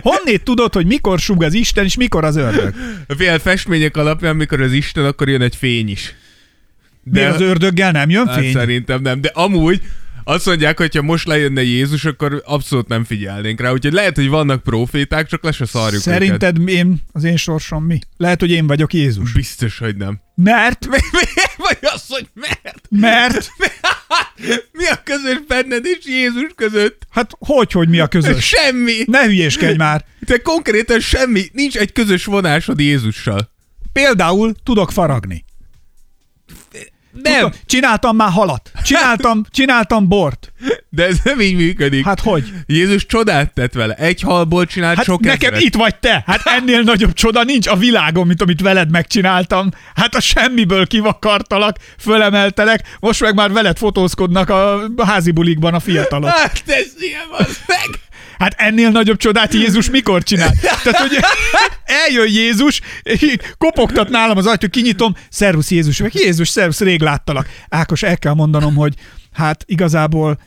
Honnét 0.00 0.42
tudod, 0.44 0.72
hogy 0.74 0.86
mikor 0.86 1.18
súg 1.18 1.42
az 1.42 1.54
Isten, 1.54 1.84
és 1.84 1.96
mikor 1.96 2.24
az 2.24 2.36
ördög? 2.36 2.74
Fél 3.18 3.38
festmények 3.38 3.96
alapján, 3.96 4.36
mikor 4.36 4.60
az 4.60 4.72
Isten, 4.72 5.04
akkor 5.04 5.28
jön 5.28 5.42
egy 5.42 5.56
fény 5.56 5.88
is. 5.88 6.14
De 7.04 7.28
az 7.28 7.40
ördöggel 7.40 7.90
nem 7.90 8.10
jön 8.10 8.26
Hát 8.26 8.38
fény? 8.38 8.52
szerintem 8.52 9.02
nem, 9.02 9.20
de 9.20 9.30
amúgy 9.34 9.80
azt 10.24 10.46
mondják, 10.46 10.78
hogy 10.78 10.94
ha 10.96 11.02
most 11.02 11.26
lejönne 11.26 11.62
Jézus, 11.62 12.04
akkor 12.04 12.42
abszolút 12.44 12.88
nem 12.88 13.04
figyelnénk 13.04 13.60
rá. 13.60 13.70
Úgyhogy 13.72 13.92
lehet, 13.92 14.16
hogy 14.16 14.28
vannak 14.28 14.62
proféták, 14.62 15.26
csak 15.26 15.44
le 15.44 15.52
se 15.52 15.66
szarjuk 15.66 16.06
őket. 16.06 16.12
Szerinted 16.12 16.68
én, 16.68 16.96
az 17.12 17.24
én 17.24 17.36
sorsom 17.36 17.84
mi? 17.84 17.98
Lehet, 18.16 18.40
hogy 18.40 18.50
én 18.50 18.66
vagyok 18.66 18.92
Jézus. 18.94 19.32
Biztos, 19.32 19.78
hogy 19.78 19.96
nem. 19.96 20.20
Mert, 20.34 20.86
Vagy 21.56 21.78
az, 21.80 22.04
hogy 22.08 22.26
mert? 22.34 22.86
mert, 22.90 23.50
Mi 24.78 24.86
a 24.86 25.02
közös 25.04 25.38
benned 25.48 25.84
és 25.86 25.98
Jézus 26.04 26.50
között? 26.54 27.06
hát 27.10 27.30
hogy, 27.38 27.72
hogy 27.72 27.88
mi 27.88 27.98
a 27.98 28.06
közös? 28.06 28.44
Semmi. 28.56 29.04
Ne 29.06 29.24
hülyéskedj 29.24 29.76
már. 29.76 30.04
Te 30.26 30.38
konkrétan 30.38 31.00
semmi. 31.00 31.44
Nincs 31.52 31.76
egy 31.76 31.92
közös 31.92 32.24
vonásod 32.24 32.80
Jézussal. 32.80 33.50
Például 33.92 34.54
tudok 34.64 34.92
faragni. 34.92 35.44
Nem, 37.22 37.34
Tudom, 37.34 37.50
csináltam 37.66 38.16
már 38.16 38.30
halat. 38.30 38.70
Csináltam, 38.84 39.44
csináltam 39.50 40.08
bort. 40.08 40.52
de 40.88 41.06
ez 41.06 41.16
nem 41.24 41.40
így 41.40 41.54
működik. 41.56 42.04
Hát 42.04 42.20
hogy? 42.20 42.52
Jézus 42.66 43.06
csodát 43.06 43.54
tett 43.54 43.72
vele. 43.72 43.94
Egy 43.94 44.20
halból 44.20 44.66
csinált 44.66 44.96
Hát 44.96 45.04
sok 45.04 45.20
nekem 45.20 45.52
ezret. 45.52 45.66
itt 45.66 45.74
vagy 45.74 45.94
te. 45.96 46.22
Hát 46.26 46.40
ennél 46.44 46.80
nagyobb 46.80 47.12
csoda 47.12 47.42
nincs 47.44 47.66
a 47.66 47.76
világon, 47.76 48.26
mint 48.26 48.42
amit 48.42 48.60
veled 48.60 48.90
megcsináltam. 48.90 49.70
Hát 49.94 50.14
a 50.14 50.20
semmiből 50.20 50.86
kivakartalak, 50.86 51.76
fölemeltelek, 51.98 52.96
most 53.00 53.20
meg 53.20 53.34
már 53.34 53.52
veled 53.52 53.76
fotózkodnak 53.78 54.48
a 54.50 54.80
házi 55.06 55.30
bulikban 55.30 55.74
a 55.74 55.80
fiatalok. 55.80 56.30
Hát 56.30 56.62
ez 56.66 56.92
ilyen 56.98 57.28
van 57.30 57.46
meg. 57.66 57.88
Hát 58.42 58.54
ennél 58.56 58.90
nagyobb 58.90 59.16
csodát 59.16 59.54
Jézus 59.54 59.90
mikor 59.90 60.22
csinál? 60.22 60.52
Tehát, 60.82 60.98
hogy 60.98 61.18
eljön 62.06 62.28
Jézus, 62.28 62.80
kopogtat 63.58 64.08
nálam 64.08 64.36
az 64.36 64.46
ajtó, 64.46 64.68
kinyitom, 64.68 65.16
szervusz 65.30 65.70
Jézus, 65.70 65.98
meg 65.98 66.14
Jézus, 66.14 66.48
szervusz, 66.48 66.80
rég 66.80 67.00
láttalak. 67.00 67.48
Ákos, 67.68 68.02
el 68.02 68.18
kell 68.18 68.34
mondanom, 68.34 68.74
hogy 68.74 68.94
hát 69.32 69.64
igazából 69.66 70.38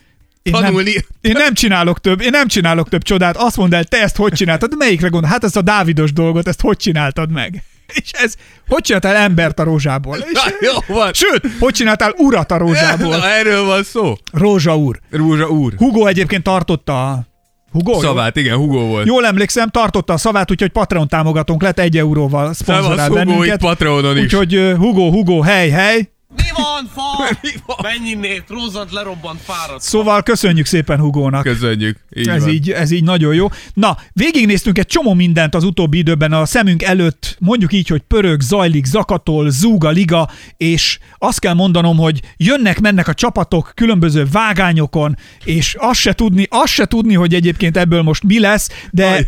én 0.42 0.52
nem, 0.60 0.76
én 1.20 1.32
nem 1.32 1.54
csinálok 1.54 2.00
több, 2.00 2.20
én 2.20 2.30
nem 2.30 2.48
csinálok 2.48 2.88
több 2.88 3.02
csodát. 3.02 3.36
Azt 3.36 3.56
mondd 3.56 3.74
el, 3.74 3.84
te 3.84 4.02
ezt 4.02 4.16
hogy 4.16 4.32
csináltad? 4.32 4.76
Melyikre 4.76 5.08
gondol? 5.08 5.30
Hát 5.30 5.44
ezt 5.44 5.56
a 5.56 5.62
Dávidos 5.62 6.12
dolgot, 6.12 6.48
ezt 6.48 6.60
hogy 6.60 6.76
csináltad 6.76 7.30
meg? 7.30 7.62
És 7.94 8.10
ez, 8.10 8.34
hogy 8.68 8.82
csináltál 8.82 9.16
embert 9.16 9.58
a 9.58 9.62
rózsából? 9.62 10.16
És, 10.16 10.32
Na, 10.32 10.42
jó 10.60 10.94
van. 10.96 11.12
sőt, 11.12 11.46
hogy 11.58 11.74
csináltál 11.74 12.14
urat 12.16 12.50
a 12.50 12.56
rózsából? 12.56 13.16
Na, 13.16 13.28
erről 13.28 13.64
van 13.64 13.82
szó. 13.82 14.14
Rózsa 14.32 14.76
úr. 14.76 15.00
Rúzsa 15.10 15.48
úr. 15.48 15.74
Hugo 15.76 16.06
egyébként 16.06 16.42
tartotta 16.42 17.10
a... 17.10 17.34
Hugo? 17.72 18.00
Szavát, 18.00 18.36
igen, 18.36 18.56
Hugo 18.56 18.78
volt. 18.78 19.06
Jól 19.06 19.26
emlékszem, 19.26 19.68
tartotta 19.68 20.12
a 20.12 20.16
szavát, 20.16 20.50
úgyhogy 20.50 20.70
Patreon 20.70 21.08
támogatónk 21.08 21.62
lett 21.62 21.78
egy 21.78 21.96
euróval 21.96 22.52
Szevasz 22.52 22.56
szponzorál 22.56 23.08
Hugo 23.08 23.20
itt 23.20 23.26
bennünket. 23.26 23.60
Patreonon 23.60 24.16
is. 24.16 24.22
Úgyhogy 24.22 24.74
Hugo, 24.78 25.10
Hugo, 25.10 25.40
hely, 25.40 25.70
hely. 25.70 26.10
Mi 26.36 26.62
van? 26.62 26.90
Fa! 26.94 27.36
Mennyi 27.88 28.42
Rózant 28.48 28.92
lerobbant 28.92 29.40
fáradt. 29.40 29.82
Szóval 29.82 30.22
köszönjük 30.22 30.66
szépen 30.66 30.98
Hugónak. 30.98 31.42
Köszönjük. 31.42 31.96
Így 32.14 32.28
ez 32.28 32.42
van. 32.42 32.52
így, 32.52 32.70
ez 32.70 32.90
így 32.90 33.04
nagyon 33.04 33.34
jó. 33.34 33.48
Na, 33.74 33.96
végignéztünk 34.12 34.78
egy 34.78 34.86
csomó 34.86 35.14
mindent 35.14 35.54
az 35.54 35.64
utóbbi 35.64 35.98
időben 35.98 36.32
a 36.32 36.44
szemünk 36.46 36.82
előtt, 36.82 37.36
mondjuk 37.40 37.72
így, 37.72 37.88
hogy 37.88 38.00
pörög, 38.00 38.40
zajlik, 38.40 38.84
zakatol, 38.84 39.50
zúg 39.50 39.84
a 39.84 39.90
liga, 39.90 40.28
és 40.56 40.98
azt 41.18 41.38
kell 41.38 41.54
mondanom, 41.54 41.96
hogy 41.96 42.20
jönnek, 42.36 42.80
mennek 42.80 43.08
a 43.08 43.14
csapatok 43.14 43.72
különböző 43.74 44.26
vágányokon, 44.32 45.16
és 45.44 45.76
azt 45.78 46.00
se 46.00 46.12
tudni, 46.12 46.46
azt 46.50 46.72
se 46.72 46.86
tudni, 46.86 47.14
hogy 47.14 47.34
egyébként 47.34 47.76
ebből 47.76 48.02
most 48.02 48.22
mi 48.22 48.40
lesz, 48.40 48.68
de 48.90 49.06
Ajaj. 49.06 49.26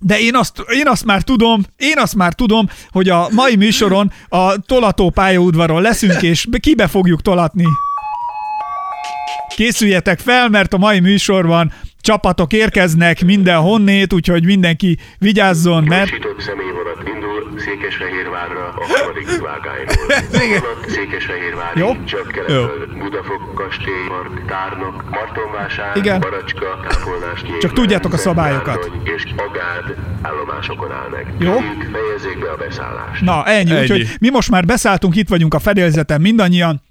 De 0.00 0.20
én 0.20 0.34
azt, 0.34 0.64
én 0.68 0.88
azt 0.88 1.04
már 1.04 1.22
tudom, 1.22 1.62
én 1.76 1.98
azt 1.98 2.14
már 2.14 2.34
tudom, 2.34 2.68
hogy 2.90 3.08
a 3.08 3.28
mai 3.30 3.56
műsoron 3.56 4.12
a 4.28 4.56
tolató 4.56 5.10
pályaudvaron 5.10 5.82
leszünk, 5.82 6.22
és 6.22 6.46
kibe 6.60 6.86
fogjuk 6.86 7.22
tolatni. 7.22 7.66
Készüljetek 9.56 10.18
fel, 10.18 10.48
mert 10.48 10.72
a 10.72 10.78
mai 10.78 11.00
műsorban 11.00 11.72
csapatok 12.00 12.52
érkeznek 12.52 13.24
minden 13.24 13.60
honnét, 13.60 14.12
úgyhogy 14.12 14.44
mindenki 14.44 14.98
vigyázzon, 15.18 15.84
mert 15.84 16.10
indul 17.14 17.54
Székesfehérvárra 17.58 18.64
a 18.80 18.84
harmadik 18.92 19.28
vágányból. 19.48 19.94
Igen. 20.46 20.60
Vonat 20.60 20.88
Székesfehérvár, 20.88 21.72
Jó. 21.76 22.04
Csapkelepöld, 22.04 22.98
Budafok, 22.98 23.54
Kastély, 23.54 24.06
Park, 24.08 24.46
Tárnok, 24.46 25.10
Martonvásár, 25.10 25.96
Igen. 25.96 26.20
Baracska, 26.20 26.80
Kápolnás, 26.88 27.42
Csak 27.60 27.72
tudjátok 27.72 28.12
a 28.12 28.16
szabályokat. 28.16 28.90
és 29.14 29.22
Agád 29.36 29.96
állomásokon 30.22 30.92
áll 30.92 31.08
meg. 31.10 31.34
Jó. 31.38 31.52
Kérjük, 31.58 31.90
fejezzék 31.92 32.38
be 32.38 32.50
a 32.50 32.56
beszállást. 32.56 33.20
Na, 33.22 33.44
ennyi. 33.44 33.70
Ennyi. 33.70 33.80
Úgyhogy 33.80 34.08
mi 34.20 34.28
most 34.30 34.50
már 34.50 34.64
beszálltunk, 34.64 35.16
itt 35.16 35.28
vagyunk 35.28 35.54
a 35.54 35.58
fedélzeten 35.58 36.20
mindannyian. 36.20 36.82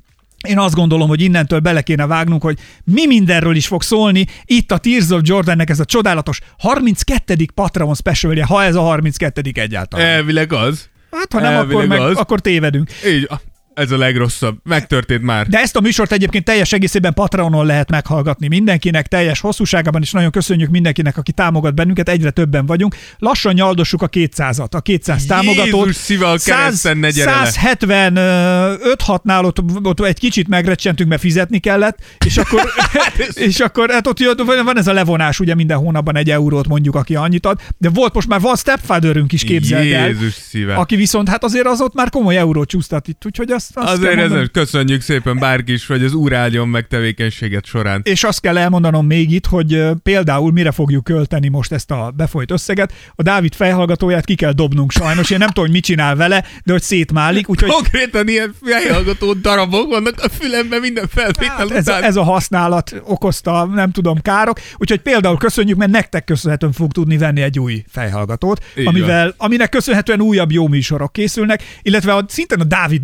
Én 0.45 0.59
azt 0.59 0.75
gondolom, 0.75 1.07
hogy 1.07 1.21
innentől 1.21 1.59
bele 1.59 1.81
kéne 1.81 2.07
vágnunk, 2.07 2.41
hogy 2.41 2.57
mi 2.83 3.05
mindenről 3.07 3.55
is 3.55 3.67
fog 3.67 3.81
szólni. 3.81 4.25
Itt 4.45 4.71
a 4.71 4.77
Tears 4.77 5.09
of 5.09 5.21
Jordannek 5.23 5.69
ez 5.69 5.79
a 5.79 5.85
csodálatos 5.85 6.39
32. 6.57 7.35
Patreon 7.53 7.95
specialje, 7.95 8.45
ha 8.45 8.63
ez 8.63 8.75
a 8.75 8.81
32. 8.81 9.41
egyáltalán. 9.53 10.05
Elvileg 10.05 10.53
az. 10.53 10.89
Hát, 11.11 11.33
ha 11.33 11.39
nem, 11.39 11.59
akkor, 11.59 11.85
meg, 11.85 11.99
az. 11.99 12.17
akkor 12.17 12.39
tévedünk. 12.39 12.89
Így, 13.07 13.29
ez 13.75 13.91
a 13.91 13.97
legrosszabb. 13.97 14.57
Megtörtént 14.63 15.21
már. 15.21 15.47
De 15.47 15.59
ezt 15.59 15.75
a 15.75 15.81
műsort 15.81 16.11
egyébként 16.11 16.45
teljes 16.45 16.71
egészében 16.71 17.13
Patreonon 17.13 17.65
lehet 17.65 17.89
meghallgatni 17.89 18.47
mindenkinek, 18.47 19.07
teljes 19.07 19.39
hosszúságában, 19.39 20.01
és 20.01 20.11
nagyon 20.11 20.31
köszönjük 20.31 20.69
mindenkinek, 20.69 21.17
aki 21.17 21.31
támogat 21.31 21.75
bennünket, 21.75 22.09
egyre 22.09 22.29
többen 22.29 22.65
vagyunk. 22.65 22.95
Lassan 23.17 23.53
nyaldossuk 23.53 24.01
a 24.01 24.09
200-at, 24.09 24.69
a 24.69 24.79
200 24.81 25.25
támogatót. 25.25 25.85
Jézus 25.85 26.19
a 26.19 26.37
kereszten 26.45 26.97
ne 26.97 27.09
gyere 27.09 27.31
le. 27.31 27.49
175-6-nál 27.51 29.43
ott, 29.43 29.59
ott, 29.83 29.99
egy 29.99 30.19
kicsit 30.19 30.47
megrecsentünk, 30.47 31.09
mert 31.09 31.21
fizetni 31.21 31.59
kellett, 31.59 31.97
és 32.25 32.37
akkor, 32.37 32.61
és 33.47 33.59
akkor 33.59 33.89
hát 33.89 34.07
ott 34.07 34.19
jött, 34.19 34.41
van 34.41 34.77
ez 34.77 34.87
a 34.87 34.93
levonás, 34.93 35.39
ugye 35.39 35.55
minden 35.55 35.77
hónapban 35.77 36.17
egy 36.17 36.31
eurót 36.31 36.67
mondjuk, 36.67 36.95
aki 36.95 37.15
annyit 37.15 37.45
ad, 37.45 37.59
de 37.77 37.89
volt 37.89 38.13
most 38.13 38.27
már 38.27 38.41
van 38.41 38.55
stepfatherünk 38.55 39.31
is 39.31 39.43
képzeld 39.43 39.91
el, 39.91 40.07
Jézus 40.07 40.33
szíve. 40.33 40.75
aki 40.75 40.95
viszont 40.95 41.29
hát 41.29 41.43
azért 41.43 41.65
az 41.65 41.81
ott 41.81 41.93
már 41.93 42.09
komoly 42.09 42.37
eurót 42.37 42.67
csúsztat 42.67 43.07
itt, 43.07 43.25
úgyhogy 43.25 43.51
azt, 43.73 43.87
azt 43.87 43.97
Azért 43.97 44.19
ezen 44.19 44.49
köszönjük 44.51 45.01
szépen 45.01 45.39
bárki 45.39 45.73
is, 45.73 45.87
hogy 45.87 46.03
az 46.03 46.13
úr 46.13 46.33
áldjon 46.33 46.67
meg 46.67 46.87
tevékenységet 46.87 47.65
során. 47.65 48.01
És 48.03 48.23
azt 48.23 48.41
kell 48.41 48.57
elmondanom 48.57 49.05
még 49.05 49.31
itt, 49.31 49.45
hogy 49.45 49.83
például 50.03 50.51
mire 50.51 50.71
fogjuk 50.71 51.03
költeni 51.03 51.47
most 51.47 51.71
ezt 51.71 51.91
a 51.91 52.13
befolyt 52.15 52.51
összeget. 52.51 52.93
A 53.15 53.23
Dávid 53.23 53.53
fejhallgatóját 53.53 54.25
ki 54.25 54.35
kell 54.35 54.51
dobnunk 54.51 54.91
sajnos. 54.91 55.29
Én 55.29 55.37
nem 55.37 55.47
tudom, 55.47 55.63
hogy 55.63 55.73
mit 55.73 55.83
csinál 55.83 56.15
vele, 56.15 56.45
de 56.63 56.71
hogy 56.71 56.81
szétmálik, 56.81 57.49
úgyhogy 57.49 57.69
Konkrétan 57.69 58.27
ilyen 58.27 58.55
fejhallgató 58.63 59.33
darabok 59.33 59.89
vannak 59.89 60.19
a 60.23 60.29
fülemben 60.29 60.81
minden 60.81 61.07
felvétel 61.07 61.55
hát 61.55 61.71
ez, 61.71 61.87
a, 61.87 62.03
ez 62.03 62.15
a 62.15 62.23
használat 62.23 62.95
okozta, 63.03 63.65
nem 63.65 63.91
tudom, 63.91 64.21
károk. 64.21 64.59
Úgyhogy 64.77 64.99
például 64.99 65.37
köszönjük, 65.37 65.77
mert 65.77 65.91
nektek 65.91 66.23
köszönhetően 66.23 66.71
fog 66.71 66.91
tudni 66.91 67.17
venni 67.17 67.41
egy 67.41 67.59
új 67.59 67.83
fejhallgatót, 67.89 68.63
Így 68.77 68.87
amivel, 68.87 69.33
aminek 69.37 69.69
köszönhetően 69.69 70.21
újabb 70.21 70.51
jó 70.51 70.67
műsorok 70.67 71.13
készülnek, 71.13 71.63
illetve 71.81 72.13
a, 72.13 72.25
szintén 72.27 72.59
a 72.59 72.63
Dávid 72.63 73.03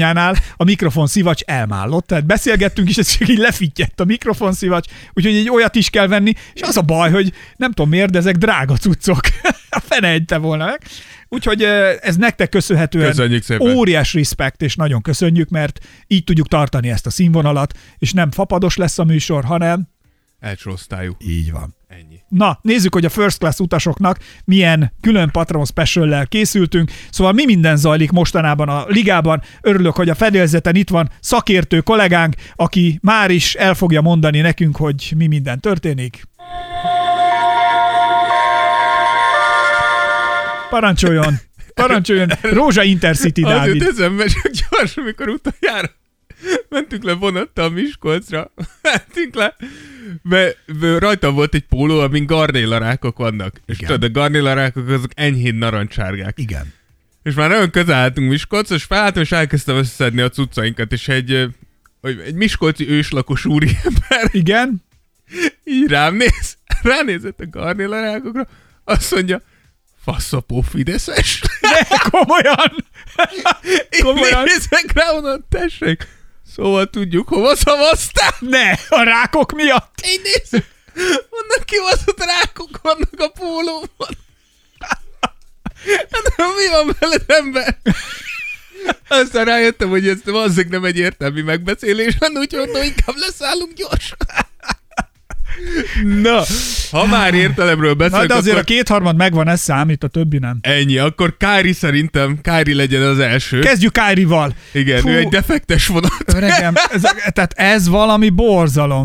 mikrofonjánál 0.00 0.36
a 0.56 0.64
mikrofon 0.64 1.06
szivacs 1.06 1.42
elmállott, 1.42 2.06
tehát 2.06 2.26
beszélgettünk, 2.26 2.88
és 2.88 2.96
ez 2.96 3.16
csak 3.16 3.28
így 3.28 3.38
lefittyett 3.38 4.00
a 4.00 4.04
mikrofon 4.04 4.52
szivacs, 4.52 4.88
úgyhogy 5.12 5.34
egy 5.34 5.50
olyat 5.50 5.74
is 5.74 5.90
kell 5.90 6.06
venni, 6.06 6.32
és 6.52 6.60
az 6.60 6.76
a 6.76 6.82
baj, 6.82 7.10
hogy 7.10 7.32
nem 7.56 7.72
tudom 7.72 7.90
miért, 7.90 8.10
de 8.10 8.18
ezek 8.18 8.36
drága 8.36 8.76
cuccok. 8.76 9.20
a 9.70 9.80
fene 9.80 10.08
egyte 10.08 10.36
volna 10.36 10.64
meg. 10.64 10.82
Úgyhogy 11.28 11.62
ez 12.00 12.16
nektek 12.16 12.48
köszönhetően 12.48 13.08
Köszönjük 13.08 13.42
szépen. 13.42 13.76
óriás 13.76 14.14
respekt, 14.14 14.62
és 14.62 14.74
nagyon 14.74 15.02
köszönjük, 15.02 15.48
mert 15.48 15.78
így 16.06 16.24
tudjuk 16.24 16.48
tartani 16.48 16.90
ezt 16.90 17.06
a 17.06 17.10
színvonalat, 17.10 17.78
és 17.98 18.12
nem 18.12 18.30
fapados 18.30 18.76
lesz 18.76 18.98
a 18.98 19.04
műsor, 19.04 19.44
hanem 19.44 19.88
Első 20.40 20.70
osztályú. 20.70 21.16
így 21.18 21.52
van. 21.52 21.74
Ennyi. 21.88 22.20
Na, 22.28 22.58
nézzük, 22.62 22.94
hogy 22.94 23.04
a 23.04 23.08
First 23.08 23.38
Class 23.38 23.58
utasoknak 23.58 24.18
milyen 24.44 24.92
külön 25.00 25.30
Patron 25.30 25.64
special 25.64 26.26
készültünk. 26.26 26.90
Szóval 27.10 27.32
mi 27.32 27.44
minden 27.44 27.76
zajlik 27.76 28.10
mostanában 28.10 28.68
a 28.68 28.84
ligában. 28.88 29.42
Örülök, 29.60 29.94
hogy 29.96 30.08
a 30.08 30.14
fedélzeten 30.14 30.74
itt 30.74 30.88
van 30.88 31.10
szakértő 31.20 31.80
kollégánk, 31.80 32.34
aki 32.54 32.98
már 33.02 33.30
is 33.30 33.54
el 33.54 33.74
fogja 33.74 34.00
mondani 34.00 34.40
nekünk, 34.40 34.76
hogy 34.76 35.12
mi 35.16 35.26
minden 35.26 35.60
történik. 35.60 36.22
Parancsoljon! 40.70 41.34
Parancsoljon! 41.74 42.28
Rózsa 42.42 42.82
Intercity 42.82 43.42
Az 43.42 43.50
jut 43.50 43.58
Dávid. 43.58 43.82
eszembe 43.82 44.26
csak 44.26 44.50
gyors, 44.52 44.96
amikor 44.96 45.28
utoljára 45.28 45.98
mentünk 46.68 47.02
le 47.02 47.12
vonattal 47.12 47.70
Miskolcra. 47.70 48.52
Mentünk 48.82 49.34
le, 49.34 49.56
mert 50.22 50.56
rajta 50.98 51.30
volt 51.30 51.54
egy 51.54 51.66
póló, 51.66 52.00
amin 52.00 52.26
garnélarákok 52.26 53.18
vannak. 53.18 53.60
És 53.66 53.76
Igen. 53.78 53.90
tudod, 53.90 54.10
a 54.10 54.12
garnélarákok 54.20 54.88
azok 54.88 55.10
enyhén 55.14 55.54
narancsárgák. 55.54 56.38
Igen. 56.38 56.72
És 57.22 57.34
már 57.34 57.48
nagyon 57.48 57.70
közel 57.70 57.94
álltunk 57.94 58.30
Miskolcra, 58.30 58.74
és 58.74 58.84
felálltam, 58.84 59.22
és 59.22 59.32
elkezdtem 59.32 59.76
összeszedni 59.76 60.20
a 60.20 60.28
cuccainkat, 60.28 60.92
és 60.92 61.08
egy, 61.08 61.48
egy 62.02 62.34
miskolci 62.34 62.88
őslakos 62.88 63.44
úriember 63.44 64.28
Igen? 64.44 64.82
így 65.64 65.88
rám 65.88 66.14
néz, 66.14 66.56
ránézett 66.82 67.40
a 67.40 67.48
garnélarákokra, 67.50 68.48
azt 68.84 69.14
mondja, 69.14 69.42
faszapó 70.02 70.60
Fideszes. 70.60 71.42
Ne, 71.60 71.98
komolyan! 72.10 72.84
Én 73.88 74.02
Komolyan? 74.02 74.42
nézek 74.44 74.92
rá, 74.92 75.10
onnan, 75.10 75.44
tessék. 75.48 76.06
Szóval 76.54 76.90
tudjuk, 76.90 77.28
hova 77.28 77.56
szavaztál. 77.56 78.34
Ne! 78.38 78.70
A 78.88 79.02
rákok 79.02 79.52
miatt! 79.52 80.00
Én 80.02 80.20
nézem, 80.22 80.64
onnan 81.30 81.64
kibaszott 81.64 82.24
rákok 82.24 82.80
vannak 82.82 83.14
a 83.16 83.28
pólóban. 83.28 84.18
Hát 86.10 86.36
mi 86.36 86.68
van 86.70 86.96
veled, 86.98 87.24
ember? 87.26 87.78
Aztán 89.08 89.44
rájöttem, 89.44 89.88
hogy 89.88 90.08
ez 90.08 90.18
valószínűleg 90.24 90.68
nem 90.68 90.84
egy 90.84 90.98
értelmi 90.98 91.40
megbeszélés, 91.42 92.16
hanem 92.18 92.42
úgyhogy 92.42 92.60
mondom, 92.60 92.82
inkább 92.82 93.16
leszállunk 93.16 93.72
gyorsan. 93.72 94.18
Na, 96.22 96.42
ha 96.90 97.06
már 97.06 97.34
értelemről 97.34 97.88
Na, 97.90 97.94
beszélünk, 97.96 98.28
de 98.28 98.34
azért 98.34 98.56
akkor 98.56 98.70
a 98.70 98.74
kétharmad 98.74 99.16
megvan, 99.16 99.48
ez 99.48 99.60
számít, 99.60 100.04
a 100.04 100.08
többi 100.08 100.38
nem. 100.38 100.58
ennyi. 100.60 100.98
Akkor 100.98 101.36
Kári 101.36 101.72
szerintem, 101.72 102.38
Kári 102.42 102.74
legyen 102.74 103.02
az 103.02 103.18
első. 103.18 103.58
Kezdjük 103.58 103.92
Kárival. 103.92 104.54
Igen, 104.72 105.00
Fú. 105.00 105.08
ő 105.08 105.16
egy 105.16 105.28
defektes 105.28 105.86
vonat. 105.86 106.12
Öregem, 106.34 106.74
ez, 106.92 107.00
tehát 107.32 107.52
ez 107.56 107.88
valami 107.88 108.28
borzalom. 108.28 109.04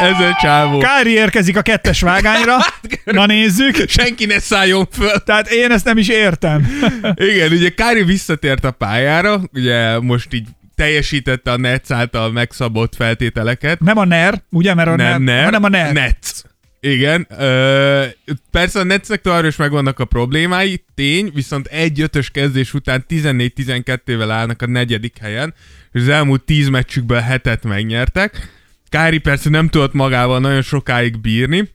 Ez 0.00 0.20
a 0.20 0.36
csávó. 0.40 0.78
Kári 0.78 1.10
érkezik 1.10 1.56
a 1.56 1.62
kettes 1.62 2.00
vágányra. 2.00 2.56
Na 3.04 3.26
nézzük. 3.26 3.76
Senki 3.88 4.24
ne 4.24 4.38
szálljon 4.38 4.88
föl. 4.92 5.18
Tehát 5.18 5.48
én 5.48 5.70
ezt 5.70 5.84
nem 5.84 5.98
is 5.98 6.08
értem. 6.08 6.80
Igen, 7.14 7.52
ugye 7.52 7.68
Kári 7.68 8.02
visszatért 8.02 8.64
a 8.64 8.70
pályára, 8.70 9.40
ugye 9.52 10.00
most 10.00 10.34
így 10.34 10.46
teljesítette 10.76 11.52
a 11.52 11.56
Netsz 11.56 11.90
által 11.90 12.32
megszabott 12.32 12.94
feltételeket. 12.94 13.80
Nem 13.80 13.98
a 13.98 14.04
NER, 14.04 14.42
ugye, 14.50 14.74
mert 14.74 14.88
a 14.88 14.96
nem, 14.96 15.22
NER, 15.22 15.36
nem, 15.36 15.44
hanem 15.44 15.64
a 15.64 15.68
NER. 15.68 15.92
Netsz. 15.92 16.44
Igen, 16.80 17.26
ö, 17.38 18.04
persze 18.50 18.80
a 18.80 18.84
Netsznek 18.84 19.20
továbbra 19.20 19.46
is 19.46 19.56
megvannak 19.56 19.98
a 19.98 20.04
problémái, 20.04 20.84
tény, 20.94 21.30
viszont 21.34 21.66
egy 21.66 22.00
ötös 22.00 22.30
kezdés 22.30 22.74
után 22.74 23.04
14-12-vel 23.08 24.28
állnak 24.30 24.62
a 24.62 24.66
negyedik 24.66 25.18
helyen, 25.18 25.54
és 25.92 26.00
az 26.00 26.08
elmúlt 26.08 26.42
10 26.42 26.68
meccsükből 26.68 27.18
hetet 27.18 27.64
megnyertek. 27.64 28.50
Kári 28.88 29.18
persze 29.18 29.50
nem 29.50 29.68
tudott 29.68 29.92
magával 29.92 30.40
nagyon 30.40 30.62
sokáig 30.62 31.20
bírni, 31.20 31.70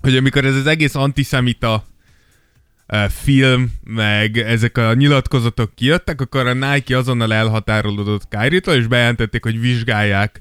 hogy 0.00 0.16
amikor 0.16 0.44
ez 0.44 0.54
az 0.54 0.66
egész 0.66 0.94
antiszemita 0.94 1.84
film, 3.08 3.72
meg 3.84 4.38
ezek 4.38 4.78
a 4.78 4.94
nyilatkozatok 4.94 5.74
kijöttek, 5.74 6.20
akkor 6.20 6.46
a 6.46 6.52
Nike 6.52 6.96
azonnal 6.96 7.34
elhatárolódott 7.34 8.28
Kyrie-tól, 8.28 8.74
és 8.74 8.86
bejelentették, 8.86 9.42
hogy 9.42 9.60
vizsgálják 9.60 10.40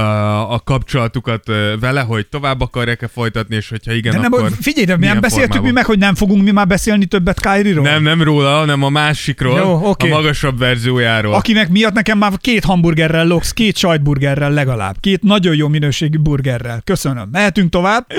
a, 0.00 0.60
kapcsolatukat 0.64 1.46
vele, 1.80 2.00
hogy 2.00 2.26
tovább 2.26 2.60
akarják-e 2.60 3.08
folytatni, 3.08 3.56
és 3.56 3.68
hogyha 3.68 3.92
igen, 3.92 4.12
De 4.12 4.20
nem, 4.20 4.32
akkor 4.32 4.50
figyelj, 4.60 4.86
de 4.86 4.92
mi 4.92 4.98
milyen 4.98 5.12
nem 5.12 5.22
beszéltük 5.22 5.48
mi 5.48 5.54
formában? 5.54 5.74
meg, 5.74 5.84
hogy 5.84 5.98
nem 5.98 6.14
fogunk 6.14 6.42
mi 6.42 6.50
már 6.50 6.66
beszélni 6.66 7.04
többet 7.06 7.40
Kyrie-ról? 7.40 7.84
Nem, 7.84 8.02
nem 8.02 8.22
róla, 8.22 8.58
hanem 8.58 8.82
a 8.82 8.88
másikról, 8.88 9.58
Jó, 9.58 9.88
oké. 9.88 10.10
a 10.10 10.14
magasabb 10.14 10.58
verziójáról. 10.58 11.34
Akinek 11.34 11.68
miatt 11.68 11.92
nekem 11.92 12.18
már 12.18 12.32
két 12.36 12.64
hamburgerrel 12.64 13.26
loksz, 13.26 13.52
két 13.52 13.76
sajtburgerrel 13.76 14.52
legalább. 14.52 14.96
Két 15.00 15.22
nagyon 15.22 15.56
jó 15.56 15.68
minőségű 15.68 16.18
burgerrel. 16.18 16.80
Köszönöm. 16.84 17.28
Mehetünk 17.32 17.70
tovább. 17.70 18.06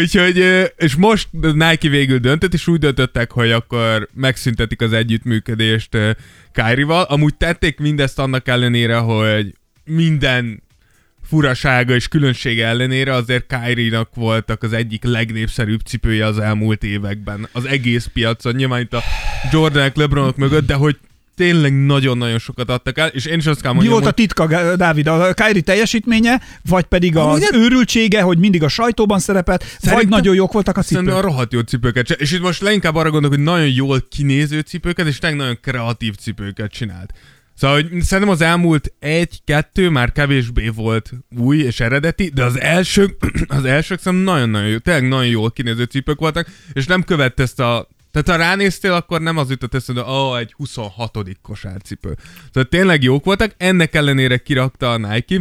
Úgyhogy, 0.00 0.36
és 0.76 0.94
most 0.94 1.28
Nike 1.30 1.88
végül 1.88 2.18
döntött, 2.18 2.54
és 2.54 2.66
úgy 2.66 2.78
döntöttek, 2.78 3.30
hogy 3.30 3.50
akkor 3.50 4.08
megszüntetik 4.14 4.80
az 4.80 4.92
együttműködést 4.92 5.96
Kyrie-val. 6.52 7.02
Amúgy 7.02 7.34
tették 7.34 7.78
mindezt 7.78 8.18
annak 8.18 8.48
ellenére, 8.48 8.96
hogy 8.96 9.54
minden 9.84 10.62
furasága 11.22 11.94
és 11.94 12.08
különbsége 12.08 12.66
ellenére 12.66 13.14
azért 13.14 13.46
Kyrie-nak 13.46 14.14
voltak 14.14 14.62
az 14.62 14.72
egyik 14.72 15.04
legnépszerűbb 15.04 15.80
cipője 15.80 16.26
az 16.26 16.38
elmúlt 16.38 16.82
években. 16.84 17.48
Az 17.52 17.64
egész 17.64 18.08
piacon, 18.12 18.54
nyilván 18.54 18.80
itt 18.80 18.92
a 18.92 19.02
Jordanek, 19.52 19.96
Lebronok 19.96 20.36
mögött, 20.36 20.66
de 20.66 20.74
hogy 20.74 20.98
tényleg 21.36 21.84
nagyon-nagyon 21.84 22.38
sokat 22.38 22.70
adtak 22.70 22.98
el, 22.98 23.08
és 23.08 23.24
én 23.24 23.38
is 23.38 23.46
azt 23.46 23.60
kell 23.60 23.70
Mi 23.70 23.76
mondjam, 23.76 23.98
volt 24.00 24.12
a 24.12 24.14
titka, 24.14 24.76
Dávid? 24.76 25.06
A 25.06 25.34
Kyrie 25.34 25.62
teljesítménye, 25.62 26.40
vagy 26.68 26.84
pedig 26.84 27.16
az 27.16 27.24
Amúgy 27.24 27.48
őrültsége, 27.52 28.20
hogy 28.22 28.38
mindig 28.38 28.62
a 28.62 28.68
sajtóban 28.68 29.18
szerepelt, 29.18 29.60
vagy 29.62 29.78
Szerintem- 29.80 30.08
nagyon 30.08 30.34
jók 30.34 30.52
voltak 30.52 30.76
a 30.76 30.82
Szerintem 30.82 31.14
a 31.14 31.16
cipők? 31.16 31.30
rohadt 31.30 31.52
jó 31.52 31.60
cipőket. 31.60 32.10
És 32.10 32.32
itt 32.32 32.40
most 32.40 32.60
leginkább 32.60 32.94
arra 32.94 33.10
gondolok, 33.10 33.36
hogy 33.36 33.44
nagyon 33.44 33.68
jól 33.68 34.06
kinéző 34.10 34.60
cipőket, 34.60 35.06
és 35.06 35.18
tényleg 35.18 35.38
nagyon 35.38 35.58
kreatív 35.62 36.14
cipőket 36.14 36.70
csinált. 36.72 37.12
Szóval 37.60 37.82
hogy 37.82 38.02
szerintem 38.02 38.34
az 38.34 38.40
elmúlt 38.40 38.92
egy-kettő 38.98 39.88
már 39.88 40.12
kevésbé 40.12 40.68
volt 40.68 41.10
új 41.38 41.58
és 41.58 41.80
eredeti, 41.80 42.30
de 42.34 42.44
az 42.44 42.60
első, 42.60 43.16
az 43.46 43.64
elsők 43.64 44.00
szerintem 44.00 44.34
nagyon-nagyon 44.34 44.68
jó, 44.68 44.78
tényleg 44.78 45.08
nagyon 45.08 45.26
jól 45.26 45.50
kinéző 45.50 45.84
cipők 45.84 46.18
voltak, 46.18 46.46
és 46.72 46.86
nem 46.86 47.02
követte 47.02 47.42
ezt 47.42 47.60
a 47.60 47.88
tehát 48.10 48.28
ha 48.28 48.36
ránéztél, 48.36 48.92
akkor 48.92 49.20
nem 49.20 49.36
az 49.36 49.50
jutott 49.50 49.74
eszedbe, 49.74 50.00
hogy 50.00 50.12
oh, 50.12 50.38
egy 50.38 50.52
26. 50.56 51.18
kosárcipő. 51.42 52.16
Szóval 52.46 52.68
tényleg 52.68 53.02
jók 53.02 53.24
voltak, 53.24 53.54
ennek 53.56 53.94
ellenére 53.94 54.36
kirakta 54.36 54.90
a 54.90 54.96
Nike, 54.96 55.40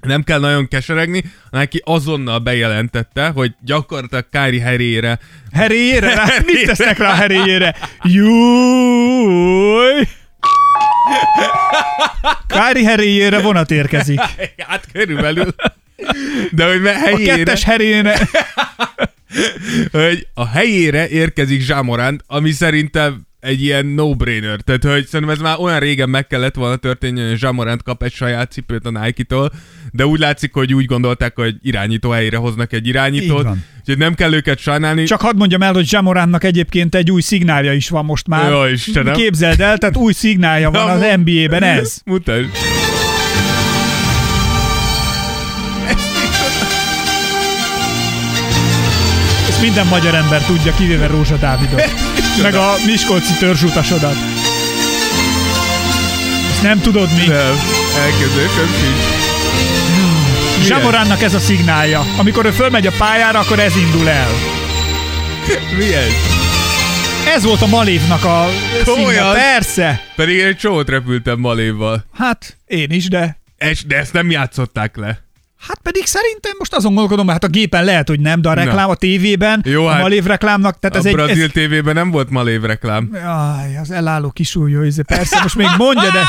nem 0.00 0.22
kell 0.22 0.40
nagyon 0.40 0.68
keseregni, 0.68 1.24
neki 1.50 1.82
azonnal 1.84 2.38
bejelentette, 2.38 3.28
hogy 3.28 3.54
gyakorlatilag 3.64 4.28
Kári 4.30 4.58
Heréjére? 4.58 5.18
Rá, 6.14 6.26
mit 6.46 6.66
tesznek 6.66 6.98
rá 6.98 7.14
heréjére? 7.14 7.76
Júj! 8.02 10.06
Kári 12.46 12.84
heréjére 12.84 13.40
vonat 13.40 13.70
érkezik. 13.70 14.20
hát 14.68 14.84
körülbelül. 14.92 15.54
De 16.50 16.64
hogy 16.66 16.80
me- 16.80 17.12
A 17.12 17.16
kettes 17.16 17.64
heréne... 17.64 18.18
hogy 19.92 20.26
a 20.34 20.46
helyére 20.46 21.08
érkezik 21.08 21.60
Zsámorant, 21.60 22.24
ami 22.26 22.50
szerintem 22.50 23.26
egy 23.40 23.62
ilyen 23.62 23.86
no-brainer. 23.86 24.60
Tehát, 24.60 24.84
hogy 24.84 25.06
szerintem 25.06 25.36
ez 25.36 25.42
már 25.42 25.56
olyan 25.58 25.78
régen 25.78 26.08
meg 26.08 26.26
kellett 26.26 26.54
volna 26.54 26.76
történni, 26.76 27.28
hogy 27.28 27.38
Zsámorant 27.38 27.82
kap 27.82 28.02
egy 28.02 28.12
saját 28.12 28.52
cipőt 28.52 28.86
a 28.86 28.90
Nike-tól, 28.90 29.52
de 29.92 30.06
úgy 30.06 30.18
látszik, 30.18 30.52
hogy 30.52 30.74
úgy 30.74 30.84
gondolták, 30.84 31.36
hogy 31.36 31.54
irányító 31.62 32.10
helyére 32.10 32.36
hoznak 32.36 32.72
egy 32.72 32.86
irányítót, 32.86 33.46
úgyhogy 33.78 33.98
nem 33.98 34.14
kell 34.14 34.32
őket 34.32 34.58
sajnálni. 34.58 35.04
Csak 35.04 35.20
hadd 35.20 35.36
mondjam 35.36 35.62
el, 35.62 35.72
hogy 35.72 35.86
Zsamoránnak 35.86 36.44
egyébként 36.44 36.94
egy 36.94 37.10
új 37.10 37.20
szignálja 37.20 37.72
is 37.72 37.88
van 37.88 38.04
most 38.04 38.26
már. 38.26 38.50
Jó, 38.50 38.64
Istenem. 38.64 39.14
Képzeld 39.14 39.60
el, 39.60 39.78
tehát 39.78 39.96
új 39.96 40.12
szignálja 40.12 40.70
van 40.70 40.86
Na, 40.86 40.92
az 40.92 41.20
NBA-ben 41.24 41.62
ez. 41.62 42.00
Mutasd. 42.04 42.48
Ezt 49.58 49.66
minden 49.66 49.86
magyar 49.86 50.14
ember 50.14 50.42
tudja, 50.42 50.74
kivéve 50.74 51.06
Rózsa 51.06 51.36
Dávidot. 51.36 51.82
Meg 52.42 52.54
a 52.54 52.74
Miskolci 52.86 53.32
törzsutasodat. 53.38 54.14
Ezt 56.50 56.62
nem 56.62 56.80
tudod 56.80 57.08
mi? 57.16 57.26
Nem, 57.26 57.54
elképzelésem 57.98 58.66
sincs. 58.80 59.04
Zsamoránnak 60.66 61.22
ez 61.22 61.34
a 61.34 61.38
szignálja. 61.38 62.04
Amikor 62.18 62.44
ő 62.44 62.50
fölmegy 62.50 62.86
a 62.86 62.92
pályára, 62.98 63.38
akkor 63.38 63.58
ez 63.58 63.76
indul 63.76 64.08
el. 64.08 64.28
Mi 65.78 65.94
ez? 65.94 66.12
Ez 67.34 67.44
volt 67.44 67.62
a 67.62 67.66
Malévnak 67.66 68.24
a 68.24 68.48
szignál. 68.84 69.34
Persze. 69.34 70.00
Pedig 70.16 70.36
én 70.36 70.46
egy 70.46 70.56
csomót 70.56 70.88
repültem 70.88 71.38
Malévval. 71.38 72.04
Hát, 72.14 72.56
én 72.66 72.90
is, 72.90 73.08
de... 73.08 73.38
Es, 73.56 73.86
de 73.86 73.96
ezt 73.96 74.12
nem 74.12 74.30
játszották 74.30 74.96
le. 74.96 75.27
Hát 75.58 75.78
pedig 75.82 76.04
szerintem 76.06 76.52
most 76.58 76.74
azon 76.74 76.94
gondolkodom, 76.94 77.28
hát 77.28 77.44
a 77.44 77.48
gépen 77.48 77.84
lehet, 77.84 78.08
hogy 78.08 78.20
nem, 78.20 78.40
de 78.40 78.48
a 78.48 78.52
reklám 78.52 78.88
a 78.90 78.94
tévében, 78.94 79.62
Jó, 79.64 79.86
a 79.86 79.90
hát 79.90 80.00
Malév 80.00 80.24
reklámnak, 80.24 80.78
tehát 80.78 80.96
a 80.96 80.98
ez 80.98 81.04
egy... 81.06 81.12
brazil 81.12 81.44
Ez, 81.44 81.50
tévében 81.52 81.94
nem 81.94 82.10
volt 82.10 82.30
Malév 82.30 82.62
reklám. 82.62 83.10
Jaj, 83.12 83.76
az 83.82 83.90
elálló 83.90 84.30
kisúlyó, 84.30 84.80
persze, 85.06 85.38
most 85.42 85.56
még 85.56 85.68
mondja, 85.76 86.10
de 86.10 86.22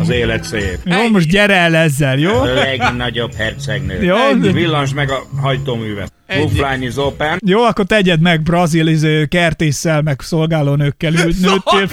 Az 0.00 0.10
élet 0.10 0.44
szép. 0.44 0.78
jó, 0.84 1.08
most 1.08 1.28
gyere 1.28 1.56
el 1.56 1.74
ezzel, 1.74 2.18
jó? 2.18 2.34
A 2.40 2.44
legnagyobb 2.44 3.34
hercegnő. 3.34 4.02
Jó, 4.02 4.16
Villans 4.52 4.94
meg 4.94 5.10
a 5.10 5.26
hajtóművet. 5.40 6.12
Buffline 6.38 6.86
is 6.86 6.96
open. 6.96 7.38
jó, 7.46 7.62
akkor 7.62 7.84
tegyed 7.84 8.20
meg 8.20 8.42
brazil 8.42 8.86
izé, 8.86 9.26
kertésszel, 9.28 10.02
meg 10.02 10.20
szolgálónőkkel, 10.20 11.12
ül- 11.12 11.40
nőttél, 11.46 11.88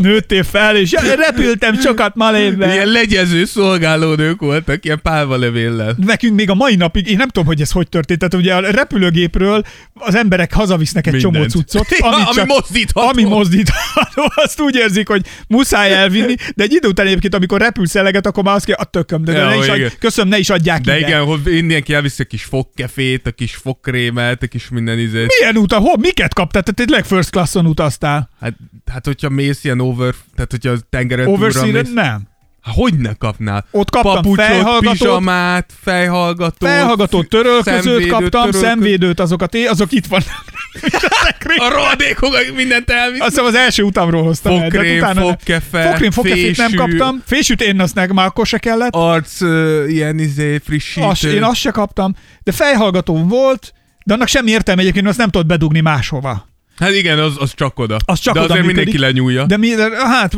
nőttél 0.00 0.42
fel, 0.42 0.76
és 0.76 0.92
repültem 1.16 1.74
sokat 1.80 2.14
Malévbe. 2.14 2.72
Ilyen 2.72 2.86
legyező 2.88 3.44
szolgálónők 3.44 4.40
voltak, 4.40 4.84
ilyen 4.84 5.00
pálvalevéllel. 5.02 5.94
Nekünk 6.06 6.31
még 6.34 6.50
a 6.50 6.54
mai 6.54 6.74
napig, 6.74 7.08
én 7.08 7.16
nem 7.16 7.26
tudom, 7.28 7.46
hogy 7.46 7.60
ez 7.60 7.70
hogy 7.70 7.88
történt, 7.88 8.18
tehát 8.18 8.34
ugye 8.34 8.54
a 8.54 8.70
repülőgépről 8.70 9.62
az 9.94 10.14
emberek 10.14 10.52
hazavisznek 10.52 11.06
egy 11.06 11.16
csomó 11.18 11.38
Mindent. 11.38 11.50
cuccot, 11.52 11.86
Ja, 11.98 12.06
amit 12.06 12.26
ami 12.26 12.34
csak, 12.34 12.46
mozdítható. 12.46 13.08
Ami 13.08 13.22
mozdítható, 13.24 14.32
azt 14.44 14.60
úgy 14.60 14.74
érzik, 14.74 15.08
hogy 15.08 15.26
muszáj 15.48 15.92
elvinni, 15.94 16.34
de 16.54 16.62
egy 16.64 16.72
idő 16.72 16.88
után 16.88 17.06
egyébként, 17.06 17.34
amikor 17.34 17.60
repülsz 17.60 17.94
eleget, 17.94 18.26
akkor 18.26 18.44
már 18.44 18.54
azt 18.54 18.64
kell, 18.64 18.76
a 18.78 18.84
tököm, 18.84 19.24
de, 19.24 19.32
Ja, 19.32 19.48
ne 19.48 19.56
is 19.56 19.68
adj, 19.68 19.84
köszönöm, 19.98 20.30
ne 20.30 20.38
is 20.38 20.50
adják 20.50 20.80
De 20.80 20.98
ide. 20.98 21.06
igen, 21.06 21.24
hogy 21.24 21.40
mindenki 21.44 21.94
elviszi 21.94 22.22
a 22.22 22.26
kis 22.26 22.44
fogkefét, 22.44 23.26
a 23.26 23.30
kis 23.30 23.54
fogkrémet, 23.54 24.42
a 24.42 24.46
kis 24.46 24.68
minden 24.68 24.98
izét. 24.98 25.34
Milyen 25.38 25.56
uta? 25.56 25.78
Hol? 25.78 25.96
Miket 25.98 26.34
kaptál? 26.34 26.62
Tehát 26.62 26.78
tényleg 26.78 27.04
first 27.04 27.30
classon 27.30 27.66
utaztál. 27.66 28.30
Hát, 28.40 28.54
hát, 28.92 29.06
hogyha 29.06 29.28
mész 29.28 29.64
ilyen 29.64 29.80
over, 29.80 30.14
tehát 30.34 30.50
hogyha 30.50 30.70
a 30.70 30.76
tengeren 30.90 31.30
mész, 31.30 31.92
nem. 31.94 32.30
Hát 32.62 32.74
hogy 32.74 32.94
ne 32.98 33.12
kapnál? 33.14 33.66
Ott 33.70 33.90
kaptam 33.90 34.14
Papucsot, 34.14 34.44
fejhallgatót, 34.44 34.90
pizsamát, 34.90 35.70
fejhallgatót, 35.82 36.68
Felhallgató 36.68 37.22
törölközőt 37.22 37.82
szemvédőt, 37.82 38.10
kaptam, 38.10 38.28
törölkö- 38.30 38.60
szemvédőt, 38.60 39.20
azokat 39.20 39.54
én, 39.54 39.68
azok 39.68 39.92
itt 39.92 40.06
vannak. 40.06 40.44
A 41.66 41.68
rohadékok 41.68 42.30
mindent 42.56 42.90
elvisz. 42.90 43.20
Azt 43.20 43.28
hiszem 43.28 43.44
az 43.44 43.54
első 43.54 43.82
utamról 43.82 44.22
hoztam 44.22 44.52
el, 44.52 44.68
de 44.68 44.76
Fogkrém, 44.76 44.96
utána 44.96 45.12
nem. 45.20 45.22
fogkefe, 45.28 45.82
Fogkrém, 45.82 46.10
fogkefét 46.10 46.56
nem 46.56 46.66
fésű. 46.70 46.78
kaptam. 46.78 47.22
Fésűt 47.26 47.60
én 47.62 47.80
azt 47.80 47.94
nekem 47.94 48.14
már 48.14 48.26
akkor 48.26 48.46
se 48.46 48.58
kellett. 48.58 48.94
Arc 48.94 49.40
uh, 49.40 49.84
ilyen 49.88 50.18
izé 50.18 50.58
frissítő. 50.64 51.06
Azt, 51.06 51.24
én 51.24 51.42
azt 51.42 51.60
se 51.60 51.70
kaptam. 51.70 52.14
De 52.42 52.52
fejhallgatóm 52.52 53.28
volt, 53.28 53.72
de 54.04 54.14
annak 54.14 54.28
semmi 54.28 54.50
értelme 54.50 54.80
egyébként, 54.80 55.06
azt 55.06 55.18
nem 55.18 55.28
tudod 55.30 55.46
bedugni 55.46 55.80
máshova. 55.80 56.50
Hát 56.76 56.90
igen, 56.94 57.18
az, 57.18 57.34
az 57.38 57.54
csak 57.54 57.78
oda. 57.78 57.96
Az 58.04 58.18
csak 58.18 58.34
De 58.34 58.40
oda 58.40 58.52
azért 58.52 58.66
működik. 58.66 58.84
mindenki 58.92 59.12
lenyúlja. 59.12 59.44
De, 59.46 59.56
mi, 59.56 59.68
hát 59.96 60.36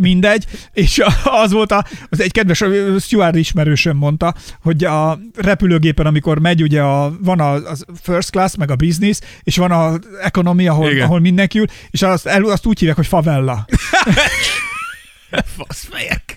mindegy, 0.00 0.44
és 0.72 1.02
az 1.24 1.52
volt 1.52 1.72
a, 1.72 1.84
az 2.08 2.20
egy 2.20 2.32
kedves 2.32 2.60
ö, 2.60 2.96
steward 3.00 3.36
ismerősöm 3.36 3.96
mondta, 3.96 4.34
hogy 4.62 4.84
a 4.84 5.18
repülőgépen, 5.36 6.06
amikor 6.06 6.38
megy, 6.38 6.62
ugye 6.62 6.82
a, 6.82 7.12
van 7.20 7.40
a, 7.40 7.52
az 7.52 7.84
first 8.02 8.30
class, 8.30 8.54
meg 8.56 8.70
a 8.70 8.76
business, 8.76 9.18
és 9.42 9.56
van 9.56 9.70
a 9.70 9.98
economy, 10.22 10.66
ahol, 10.68 10.90
Igen. 10.90 11.04
ahol 11.04 11.20
mindenki 11.20 11.58
ül, 11.58 11.66
és 11.90 12.02
azt, 12.02 12.26
el, 12.26 12.44
azt 12.44 12.66
úgy 12.66 12.78
hívják, 12.78 12.96
hogy 12.96 13.06
favella. 13.06 13.66
Faszfejek. 15.56 16.34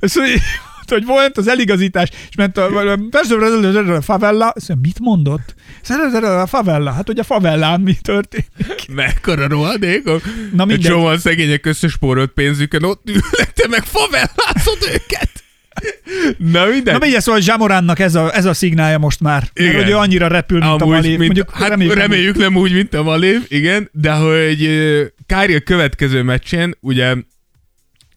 Ezt, 0.00 0.18
hogy, 0.18 0.40
hogy 0.90 1.04
volt 1.04 1.38
az 1.38 1.48
eligazítás, 1.48 2.08
és 2.28 2.36
ment 2.36 2.56
a, 2.58 2.66
a 3.94 4.00
favella, 4.00 4.48
azt 4.48 4.68
mondja, 4.68 4.88
mit 4.90 4.98
mondott? 5.00 5.54
A 6.22 6.46
favella, 6.46 6.90
hát 6.92 7.06
hogy 7.06 7.18
a 7.18 7.24
favellán 7.24 7.80
mi 7.80 7.94
történt. 8.02 8.46
Mekkora 8.94 9.48
rohadékok. 9.48 10.22
Na 10.24 10.62
Egy 10.62 10.68
mindegy. 10.68 10.80
csomóan 10.80 11.18
szegények 11.18 11.66
összespórolt 11.66 12.30
pénzükön, 12.30 12.82
ott 12.82 13.08
ülnek, 13.08 13.52
te 13.54 13.68
meg 13.68 13.84
favellázod 13.84 14.78
őket. 14.92 15.30
Na 16.38 16.64
mindegy. 16.64 16.92
Na 16.92 16.98
mindegy, 16.98 17.20
szóval 17.20 17.40
Zsamoránnak 17.40 17.98
ez 17.98 18.14
a, 18.14 18.34
ez 18.34 18.44
a 18.44 18.54
szignálja 18.54 18.98
most 18.98 19.20
már. 19.20 19.40
Mert 19.54 19.58
Igen. 19.58 19.82
hogy 19.82 19.90
ő 19.92 19.96
annyira 19.96 20.26
repül, 20.26 20.58
mint 20.58 20.70
a 20.70 20.74
Amúgy, 20.74 20.88
Malév. 20.88 21.08
mint, 21.18 21.20
Mondjuk, 21.20 21.50
hát 21.50 21.68
reméljük, 21.68 21.94
reméljük, 21.94 22.36
nem 22.36 22.56
úgy, 22.56 22.72
mint 22.72 22.94
a 22.94 23.02
Malév, 23.02 23.40
igen, 23.48 23.88
de 23.92 24.12
hogy 24.12 24.70
Kári 25.26 25.54
a 25.54 25.60
következő 25.60 26.22
meccsén, 26.22 26.74
ugye 26.80 27.14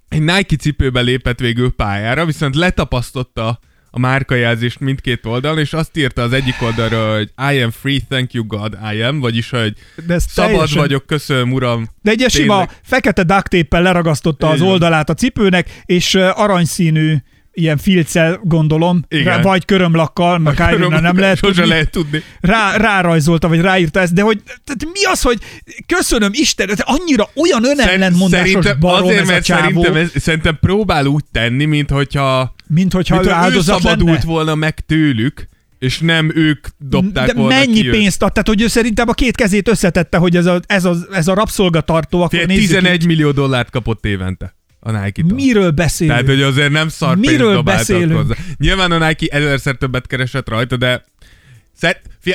egy 0.10 0.22
Nike 0.22 0.56
cipőbe 0.56 1.02
lépett 1.02 1.40
végül 1.40 1.72
pályára, 1.72 2.26
viszont 2.26 2.56
letapasztotta 2.56 3.60
a 3.92 4.00
márkajelzést 4.00 4.80
mindkét 4.80 5.26
oldalon, 5.26 5.60
és 5.60 5.74
azt 5.74 5.98
írta 5.98 6.22
az 6.22 6.34
egyik 6.34 6.56
oldalra, 6.62 7.16
hogy 7.16 7.30
I 7.54 7.62
am 7.62 7.72
free, 7.72 8.00
thank 8.10 8.34
you 8.34 8.46
God, 8.46 8.78
I 8.94 9.02
am, 9.02 9.20
vagyis, 9.20 9.50
hogy 9.50 9.74
De 10.08 10.20
szabad 10.20 10.50
teljesen- 10.52 10.80
vagyok, 10.80 11.06
köszönöm 11.06 11.52
uram. 11.52 11.88
De 12.02 12.12
egy 12.12 12.26
sima 12.30 12.68
fekete 12.84 13.24
duct 13.24 13.66
leragasztotta 13.70 14.48
az 14.48 14.54
Így 14.56 14.60
van. 14.62 14.70
oldalát 14.70 15.10
a 15.10 15.14
cipőnek, 15.14 15.82
és 15.86 16.16
aranyszínű 16.16 17.16
ilyen 17.60 17.78
filccel 17.78 18.40
gondolom, 18.44 19.04
Igen. 19.08 19.24
rá, 19.24 19.42
vagy 19.42 19.66
körömlakkal, 19.66 20.38
mert 20.38 20.56
Kyrie 20.56 21.00
nem 21.00 21.20
lehet 21.20 21.38
Sose 21.44 21.54
tudni, 21.54 21.70
lehet 21.70 21.92
tudni. 21.92 22.24
rá, 22.42 22.78
rárajzolta, 22.78 23.48
vagy 23.48 23.62
ráírta 23.62 24.00
ezt, 24.00 24.14
de 24.14 24.22
hogy 24.22 24.42
tehát 24.44 24.86
mi 24.94 25.04
az, 25.12 25.22
hogy 25.22 25.38
köszönöm 25.86 26.32
Isten, 26.34 26.68
tehát 26.68 27.00
annyira 27.00 27.30
olyan 27.36 27.66
önellentmondásos 27.66 28.78
barom 28.80 29.08
azért, 29.08 29.22
ez 29.22 29.28
a 29.28 29.32
mert 29.32 29.46
csávó, 29.46 29.82
szerintem, 29.82 29.96
ez, 29.96 30.22
szerintem 30.22 30.58
próbál 30.62 31.06
úgy 31.06 31.24
tenni, 31.32 31.66
mint 31.66 31.90
hogyha, 31.90 32.56
mint 32.68 32.94
hogyha 32.94 33.16
mint 33.16 33.28
ő 33.28 33.30
ő 33.30 33.34
áldozat 33.34 33.82
szabadult 33.82 34.10
lenne. 34.10 34.26
volna 34.26 34.56
meg 34.56 34.80
tőlük, 34.80 35.48
és 35.80 36.00
nem 36.00 36.32
ők 36.36 36.68
dobták 36.78 37.28
De 37.28 37.34
volna 37.34 37.56
mennyi 37.56 37.82
ki 37.82 37.90
pénzt 37.90 38.24
ad? 38.24 38.32
Tehát, 38.32 38.48
hogy 38.48 38.62
ő 38.62 38.68
szerintem 38.68 39.10
a 39.10 39.14
két 39.14 39.36
kezét 39.36 39.68
összetette, 39.68 40.18
hogy 40.18 40.36
ez 40.36 40.46
a, 40.46 40.60
ez 40.66 40.86
a, 40.86 40.96
ez 41.12 41.28
a 41.28 41.34
rabszolgatartó, 41.34 42.22
akkor 42.22 42.46
nézzük 42.46 42.68
11 42.68 43.02
így. 43.02 43.08
millió 43.08 43.32
dollárt 43.32 43.70
kapott 43.70 44.06
évente 44.06 44.58
a 44.80 44.92
Nike-tól. 44.92 45.34
Miről 45.34 45.72
beszélünk? 45.72 46.20
Tehát, 46.20 46.36
hogy 46.36 46.42
azért 46.44 46.72
nem 46.72 46.90
szar 46.90 47.18
Miről 47.18 47.62
beszélünk? 47.62 48.14
hozzá. 48.22 48.36
Nyilván 48.58 48.92
a 48.92 49.08
Nike 49.08 49.38
ezerszer 49.38 49.76
többet 49.76 50.08
keresett 50.08 50.50
rajta, 50.50 50.78
de 50.78 51.04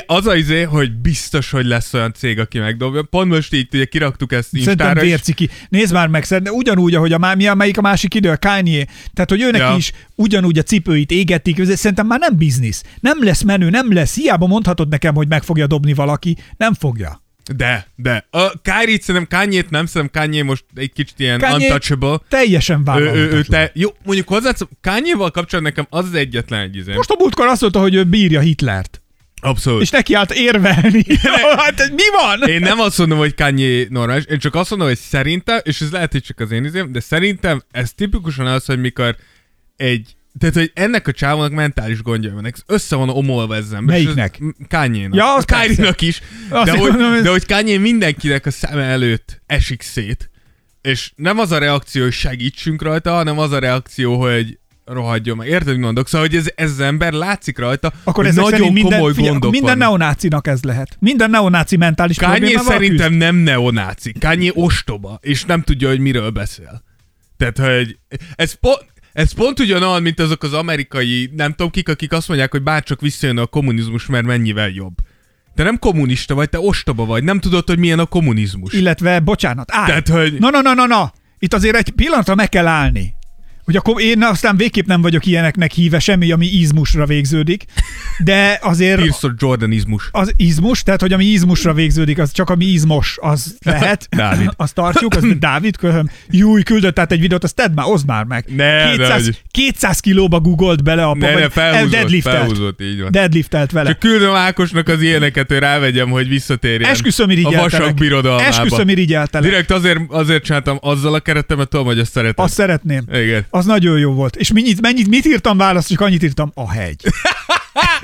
az 0.05 0.27
az 0.27 0.35
izé, 0.35 0.61
hogy 0.61 0.91
biztos, 0.91 1.51
hogy 1.51 1.65
lesz 1.65 1.93
olyan 1.93 2.13
cég, 2.13 2.39
aki 2.39 2.59
megdobja. 2.59 3.03
Pont 3.03 3.31
most 3.31 3.53
így 3.53 3.67
ugye 3.73 3.85
kiraktuk 3.85 4.31
ezt 4.31 4.49
Szerintem 4.49 4.73
Instára, 4.73 5.01
és 5.01 5.07
vérciki. 5.09 5.49
Nézd 5.69 5.93
már 5.93 6.07
meg, 6.07 6.23
szerintem 6.23 6.53
ugyanúgy, 6.53 6.95
ahogy 6.95 7.13
a 7.13 7.17
má- 7.17 7.35
mi 7.35 7.47
a 7.47 7.53
melyik 7.53 7.77
a 7.77 7.81
másik 7.81 8.13
idő, 8.13 8.29
a 8.29 8.37
Kanye. 8.37 8.87
Tehát, 9.13 9.29
hogy 9.29 9.41
őnek 9.41 9.61
Ja. 9.61 9.75
is 9.77 9.91
ugyanúgy 10.15 10.57
a 10.57 10.61
cipőit 10.63 11.11
égetik, 11.11 11.59
ez 11.59 11.79
szerintem 11.79 12.07
már 12.07 12.19
nem 12.19 12.37
biznisz. 12.37 12.83
Nem 12.99 13.23
lesz 13.23 13.41
menő, 13.41 13.69
nem 13.69 13.93
lesz. 13.93 14.15
Hiába 14.15 14.47
mondhatod 14.47 14.89
nekem, 14.89 15.15
hogy 15.15 15.27
meg 15.27 15.43
fogja 15.43 15.67
dobni 15.67 15.93
valaki. 15.93 16.37
Nem 16.57 16.73
fogja. 16.73 17.23
De, 17.53 17.87
de. 17.95 18.27
A 18.31 18.61
Kyrie-t 18.61 19.01
szerintem 19.01 19.39
Kanye-t 19.39 19.69
nem, 19.69 19.85
szerintem 19.85 20.21
Kanye 20.21 20.43
most 20.43 20.65
egy 20.75 20.93
kicsit 20.93 21.19
ilyen 21.19 21.39
Kanye 21.39 21.53
untouchable. 21.55 22.17
Teljesen 22.29 22.77
Ő, 22.77 22.79
ő, 22.79 22.83
vállalhatatlan. 22.83 23.37
ő, 23.37 23.43
te, 23.43 23.71
jó, 23.73 23.89
mondjuk 24.03 24.27
hozzá, 24.27 24.51
Kanye-val 24.81 25.31
kapcsolatban 25.31 25.73
nekem 25.75 25.99
az 25.99 26.05
az 26.05 26.13
egyetlen 26.13 26.61
egy 26.61 26.75
izé. 26.75 26.93
Most 26.93 27.09
a 27.09 27.15
múltkor 27.19 27.47
azt 27.47 27.61
mondta, 27.61 27.79
hogy 27.79 27.95
ő 27.95 28.03
bírja 28.03 28.39
Hitlert. 28.39 28.99
Abszolút. 29.41 29.81
És 29.81 29.89
neki 29.89 30.13
állt 30.13 30.31
érvelni. 30.31 31.05
hát 31.57 31.91
mi 31.95 32.03
van? 32.21 32.49
Én 32.49 32.59
nem 32.59 32.79
azt 32.79 32.97
mondom, 32.97 33.17
hogy 33.17 33.35
Kanye 33.35 33.85
normális, 33.89 34.25
én 34.25 34.39
csak 34.39 34.55
azt 34.55 34.69
mondom, 34.69 34.87
hogy 34.87 34.97
szerintem, 34.97 35.59
és 35.63 35.81
ez 35.81 35.91
lehet, 35.91 36.11
hogy 36.11 36.23
csak 36.23 36.39
az 36.39 36.51
én 36.51 36.63
izém, 36.63 36.91
de 36.91 36.99
szerintem 36.99 37.63
ez 37.71 37.93
tipikusan 37.93 38.45
az, 38.45 38.65
hogy 38.65 38.79
mikor 38.79 39.15
egy 39.75 40.15
tehát, 40.39 40.55
hogy 40.55 40.71
ennek 40.73 41.07
a 41.07 41.11
csávónak 41.11 41.51
mentális 41.51 42.01
gondja 42.01 42.33
van, 42.33 42.45
ez 42.45 42.51
össze 42.65 42.95
van 42.95 43.09
omolva 43.09 43.55
ez 43.55 43.71
ember. 43.71 43.95
Melyiknek? 43.95 44.37
ez- 44.41 44.67
Kanye-nak. 44.69 45.15
Ja, 45.15 45.35
az 45.35 45.45
Kanye-nak 45.45 46.01
is. 46.01 46.21
Azt 46.49 46.71
De 46.71 46.77
hogy, 46.77 46.89
mondom, 46.89 47.13
ez- 47.13 47.23
de 47.23 47.29
hogy 47.29 47.45
Kanye 47.45 47.77
mindenkinek 47.77 48.45
a 48.45 48.51
szeme 48.51 48.83
előtt 48.83 49.41
esik 49.45 49.81
szét, 49.81 50.29
és 50.81 51.11
nem 51.15 51.39
az 51.39 51.51
a 51.51 51.57
reakció, 51.57 52.03
hogy 52.03 52.11
segítsünk 52.13 52.81
rajta, 52.81 53.11
hanem 53.11 53.39
az 53.39 53.51
a 53.51 53.59
reakció, 53.59 54.19
hogy 54.21 54.57
rohadjon 54.85 55.37
meg. 55.37 55.47
Érted, 55.47 55.77
mondok? 55.77 56.07
Szóval, 56.07 56.27
hogy 56.27 56.35
ez, 56.37 56.45
ez 56.55 56.69
az 56.71 56.79
ember 56.79 57.13
látszik 57.13 57.57
rajta, 57.57 57.93
Akkor 58.03 58.25
ezek 58.25 58.43
nagyon 58.43 58.73
minden, 58.73 58.91
komoly 58.91 59.11
figyelj, 59.13 59.29
gondok 59.31 59.51
minden 59.51 59.77
vannak. 59.77 59.97
neonácinak 59.97 60.47
ez 60.47 60.63
lehet. 60.63 60.97
Minden 60.99 61.29
neonáci 61.29 61.77
mentális 61.77 62.17
Kanye 62.17 62.31
problémával 62.35 62.71
szerintem 62.71 63.07
küzd. 63.07 63.19
nem 63.19 63.35
neonáci. 63.35 64.13
Kanye 64.19 64.51
ostoba, 64.53 65.19
és 65.21 65.43
nem 65.43 65.61
tudja, 65.61 65.87
hogy 65.87 65.99
miről 65.99 66.29
beszél. 66.29 66.83
Tehát, 67.37 67.57
hogy 67.57 67.97
ez, 68.35 68.53
po- 68.53 68.85
ez 69.15 69.31
pont 69.31 69.59
ugyanolyan, 69.59 70.01
mint 70.01 70.19
azok 70.19 70.43
az 70.43 70.53
amerikai, 70.53 71.29
nem 71.35 71.51
tudom 71.51 71.71
kik, 71.71 71.89
akik 71.89 72.11
azt 72.11 72.27
mondják, 72.27 72.51
hogy 72.51 72.61
bárcsak 72.63 73.01
visszajön 73.01 73.37
a 73.37 73.45
kommunizmus, 73.45 74.05
mert 74.05 74.25
mennyivel 74.25 74.69
jobb. 74.69 74.93
Te 75.55 75.63
nem 75.63 75.79
kommunista 75.79 76.33
vagy, 76.33 76.49
te 76.49 76.59
ostoba 76.59 77.05
vagy, 77.05 77.23
nem 77.23 77.39
tudod, 77.39 77.67
hogy 77.67 77.79
milyen 77.79 77.99
a 77.99 78.05
kommunizmus. 78.05 78.73
Illetve, 78.73 79.19
bocsánat, 79.19 79.69
állj. 79.71 79.85
Tehát, 79.87 80.07
hogy- 80.07 80.39
Na, 80.39 80.49
na, 80.49 80.61
na, 80.61 80.73
na, 80.73 80.85
na. 80.85 81.13
Itt 81.39 81.53
azért 81.53 81.75
egy 81.75 81.89
pillanatra 81.89 82.35
meg 82.35 82.49
kell 82.49 82.67
állni. 82.67 83.13
Hogy 83.65 83.75
akkor 83.75 84.01
én 84.01 84.23
aztán 84.23 84.57
végképp 84.57 84.85
nem 84.85 85.01
vagyok 85.01 85.25
ilyeneknek 85.25 85.71
híve, 85.71 85.99
semmi, 85.99 86.31
ami 86.31 86.45
izmusra 86.45 87.05
végződik, 87.05 87.65
de 88.23 88.59
azért 88.61 88.99
Pearson 88.99 89.35
Jordanizmus. 89.39 90.09
az 90.11 90.33
izmus, 90.37 90.83
tehát 90.83 91.01
hogy 91.01 91.13
ami 91.13 91.25
izmusra 91.25 91.73
végződik, 91.73 92.19
az 92.19 92.31
csak 92.31 92.49
ami 92.49 92.65
izmos, 92.65 93.17
az 93.21 93.57
lehet. 93.63 94.07
Dávid. 94.15 94.49
Azt 94.55 94.73
tartjuk, 94.73 95.13
az 95.15 95.23
Dávid 95.39 95.77
köhöm. 95.77 96.09
Júj, 96.29 96.63
küldött 96.63 96.99
át 96.99 97.11
egy 97.11 97.19
videót, 97.19 97.43
azt 97.43 97.55
tedd 97.55 97.71
már, 97.73 97.85
oszd 97.89 98.05
már 98.07 98.23
meg. 98.25 98.45
Ne, 98.55 98.91
200, 98.91 98.97
de 98.97 99.13
hogy- 99.23 99.41
200 99.51 99.99
kilóba 99.99 100.39
googolt 100.39 100.83
bele 100.83 101.03
apa, 101.05 101.17
Ne, 101.25 101.33
ne, 101.33 101.49
felhúzott, 101.49 101.91
deadliftelt. 101.91 102.37
felhúzott, 102.37 102.81
így 102.81 103.01
van. 103.01 103.11
Deadliftelt 103.11 103.71
vele. 103.71 103.89
Csak 103.89 103.99
küldöm 103.99 104.33
Ákosnak 104.33 104.87
az 104.87 105.01
ilyeneket, 105.01 105.47
hogy 105.47 105.57
rávegyem, 105.57 106.09
hogy 106.09 106.27
visszatérjen 106.27 106.89
Esküszöm 106.89 107.29
a 107.29 107.31
irigyeltelek. 107.31 107.71
vasak 107.71 107.93
birodalmába. 107.95 108.47
Esküszöm 108.47 108.89
irigyeltelek. 108.89 109.49
Direkt 109.49 109.71
azért, 109.71 109.99
azért 110.07 110.43
csináltam 110.43 110.77
azzal 110.81 111.13
a 111.13 111.19
keretemet, 111.19 111.67
tudom, 111.69 111.85
hogy 111.85 111.99
azt 111.99 112.11
szeretem. 112.11 112.45
Azt 112.45 112.53
szeretném. 112.53 113.03
Igen. 113.13 113.45
Az 113.55 113.65
nagyon 113.65 113.99
jó 113.99 114.11
volt. 114.11 114.35
És 114.35 114.51
mennyit, 114.51 114.81
mennyit 114.81 115.07
mit 115.07 115.25
írtam 115.25 115.57
választ, 115.57 115.89
csak 115.89 116.01
annyit 116.01 116.23
írtam, 116.23 116.51
a 116.53 116.71
hegy. 116.71 117.01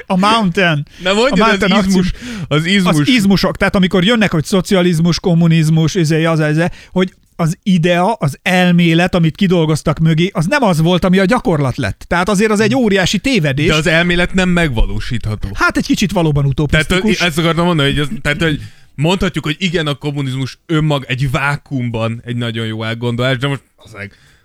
A 0.06 0.18
mountain. 0.18 0.86
Na 1.04 1.14
mondjad, 1.14 1.40
a 1.40 1.44
az 1.44 1.48
mountain 1.50 1.72
akció- 1.72 1.90
izmus, 2.00 2.12
az 2.48 2.66
izmus. 2.66 3.00
Az 3.00 3.08
izmusok, 3.08 3.58
tehát 3.58 3.76
amikor 3.76 4.04
jönnek, 4.04 4.32
hogy 4.32 4.46
szocializmus, 4.46 5.20
kommunizmus, 5.20 5.96
izé, 5.96 6.26
az, 6.26 6.40
ez, 6.40 6.58
hogy 6.92 7.14
az 7.36 7.58
idea, 7.64 8.14
az 8.14 8.40
elmélet, 8.42 9.16
amit 9.16 9.36
kidolgoztak 9.36 10.00
mögé, 10.00 10.30
az 10.34 10.46
nem 10.46 10.64
az 10.64 10.82
volt, 10.82 11.04
ami 11.06 11.20
a 11.20 11.26
gyakorlat 11.26 11.78
lett. 11.78 12.04
Tehát 12.08 12.30
azért 12.30 12.52
az 12.52 12.60
egy 12.60 12.76
óriási 12.76 13.20
tévedés. 13.20 13.68
De 13.68 13.76
az 13.76 13.88
elmélet 13.88 14.34
nem 14.34 14.50
megvalósítható. 14.50 15.50
Hát 15.54 15.78
egy 15.78 15.86
kicsit 15.86 16.12
valóban 16.12 16.44
Tehát 16.44 16.60
utopisztikus. 16.60 17.20
hogy- 17.20 17.28
ezt 17.28 17.38
akartam 17.38 17.66
mondani, 17.66 17.90
hogy, 17.90 18.00
az, 18.00 18.08
tehát, 18.22 18.42
hogy 18.42 18.60
mondhatjuk, 18.96 19.44
hogy 19.46 19.56
igen, 19.60 19.88
a 19.88 19.94
kommunizmus 19.94 20.60
önmag 20.66 21.06
egy 21.08 21.32
vákumban 21.32 22.22
egy 22.26 22.36
nagyon 22.36 22.66
jó 22.66 22.84
elgondolás, 22.84 23.38
de 23.38 23.48
most, 23.48 23.62
az 23.76 23.94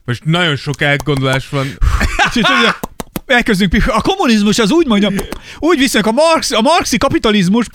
most 0.06 0.24
nagyon 0.24 0.56
sok 0.56 0.80
elgondolás 0.80 1.48
van. 1.48 1.66
Úgyhogy, 2.26 2.42
tudja, 2.42 2.76
elkezdünk, 3.26 3.74
a 3.86 4.00
kommunizmus 4.00 4.58
az 4.58 4.70
úgy 4.70 4.86
mondjam, 4.86 5.14
úgy 5.58 5.78
viszonylag 5.78 6.10
a, 6.10 6.14
marx, 6.14 6.50
a 6.50 6.60
marxi 6.60 6.98
kapitalizmus, 6.98 7.66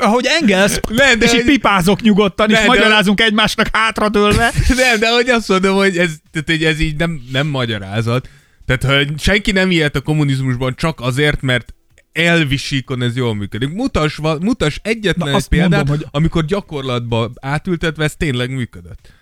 ahogy 0.00 0.26
Engels, 0.40 0.80
Ne, 0.88 1.14
de 1.14 1.24
és 1.24 1.32
így 1.32 1.44
pipázok 1.44 2.00
nyugodtan, 2.00 2.48
és 2.50 2.54
Ne, 2.54 2.60
de- 2.60 2.66
magyarázunk 2.66 3.20
egymásnak 3.20 3.66
hátradőlve. 3.72 4.52
Nem, 4.76 4.98
de 4.98 5.12
hogy 5.14 5.28
azt 5.28 5.48
mondom, 5.48 5.76
hogy 5.76 5.98
ez, 5.98 6.10
tehát, 6.30 6.48
hogy 6.50 6.64
ez 6.64 6.80
így 6.80 6.96
nem, 6.96 7.22
nem 7.32 7.46
magyarázat. 7.46 8.28
Tehát, 8.66 8.98
hogy 8.98 9.20
senki 9.20 9.50
nem 9.52 9.70
ilyet 9.70 9.96
a 9.96 10.00
kommunizmusban 10.00 10.74
csak 10.76 11.00
azért, 11.00 11.42
mert 11.42 11.74
elvisíkon 12.12 13.02
ez 13.02 13.16
jól 13.16 13.34
működik. 13.34 13.68
Mutas, 13.68 14.18
mutas 14.40 14.80
egyetlen 14.82 15.30
Na, 15.30 15.36
egy 15.36 15.48
példát, 15.48 15.70
mondom, 15.70 15.96
hogy- 15.96 16.06
amikor 16.10 16.44
gyakorlatba 16.44 17.30
átültetve 17.40 18.04
ez 18.04 18.14
tényleg 18.16 18.50
működött. 18.50 19.12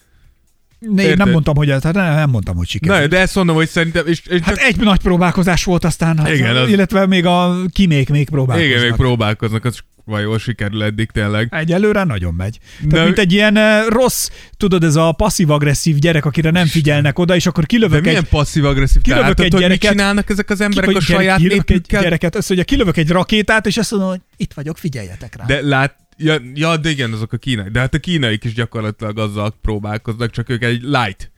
Né, 0.80 1.04
én 1.04 1.14
nem 1.16 1.30
mondtam, 1.30 1.56
hogy 1.56 1.70
ez, 1.70 1.82
hát 1.82 1.94
nem, 1.94 2.14
nem 2.14 2.30
mondtam, 2.30 2.56
hogy 2.56 2.68
sikerült. 2.68 3.00
Na, 3.00 3.06
de 3.06 3.18
ezt 3.18 3.34
mondom, 3.34 3.56
hogy 3.56 3.68
szerintem, 3.68 4.06
és, 4.06 4.22
és 4.28 4.40
Hát 4.40 4.54
csak, 4.54 4.64
egy 4.64 4.76
nagy 4.76 5.00
próbálkozás 5.00 5.64
volt 5.64 5.84
aztán, 5.84 6.18
az, 6.18 6.30
Igen, 6.30 6.56
az- 6.56 6.68
illetve 6.68 7.06
még 7.06 7.26
a 7.26 7.56
kimék 7.72 8.08
még 8.08 8.28
próbálkoznak. 8.30 8.70
igen, 8.74 8.82
még 8.82 8.94
próbálkoznak, 8.96 9.64
az 9.64 9.78
jól 10.22 10.38
sikerül 10.38 10.82
eddig 10.82 11.10
tényleg. 11.10 11.48
Egyelőre 11.50 12.04
nagyon 12.04 12.34
megy. 12.34 12.58
Tehát 12.76 12.90
De- 12.92 13.04
mint 13.04 13.18
egy 13.18 13.32
ilyen 13.32 13.56
eh, 13.56 13.86
rossz, 13.88 14.28
tudod, 14.56 14.84
ez 14.84 14.96
a 14.96 15.12
passzív-agresszív 15.12 15.96
gyerek, 15.96 16.24
akire 16.24 16.50
nem 16.50 16.66
figyelnek 16.66 17.18
oda, 17.18 17.34
és 17.34 17.46
akkor 17.46 17.60
De 17.62 17.66
kilövök 17.68 18.02
milyen 18.04 18.16
egy, 18.22 18.28
passzív-agresszív? 18.28 18.96
Te 18.96 19.02
kilövök 19.02 19.26
látod, 19.28 19.44
egy 19.44 19.52
hogy 19.52 19.60
mit 19.60 19.68
gyereket- 19.68 19.90
csinálnak 19.90 20.30
ezek 20.30 20.50
az 20.50 20.60
emberek 20.60 20.90
ki- 20.90 20.96
a 20.96 21.00
saját 21.00 21.36
kilövök 21.36 21.60
egy 21.60 21.68
népükkel? 21.68 22.02
gyereket, 22.02 22.36
azt 22.36 22.48
mondja, 22.48 22.66
kilövök 22.66 22.96
egy 22.96 23.10
rakétát, 23.10 23.66
és 23.66 23.76
azt 23.76 23.90
mondom, 23.90 24.08
hogy 24.08 24.20
itt 24.36 24.52
vagyok, 24.52 24.78
figyeljetek 24.78 25.36
rá. 25.36 25.44
De 25.44 25.60
lát, 25.62 25.94
ja, 26.22 26.36
ja, 26.54 26.76
de 26.76 26.90
igen, 26.90 27.12
azok 27.12 27.32
a 27.32 27.36
kínai. 27.36 27.68
De 27.70 27.80
hát 27.80 27.94
a 27.94 27.98
kínaik 27.98 28.44
is 28.44 28.54
gyakorlatilag 28.54 29.18
azzal 29.18 29.54
próbálkoznak, 29.62 30.30
csak 30.30 30.48
ők 30.48 30.62
egy 30.64 30.82
light. 30.82 31.30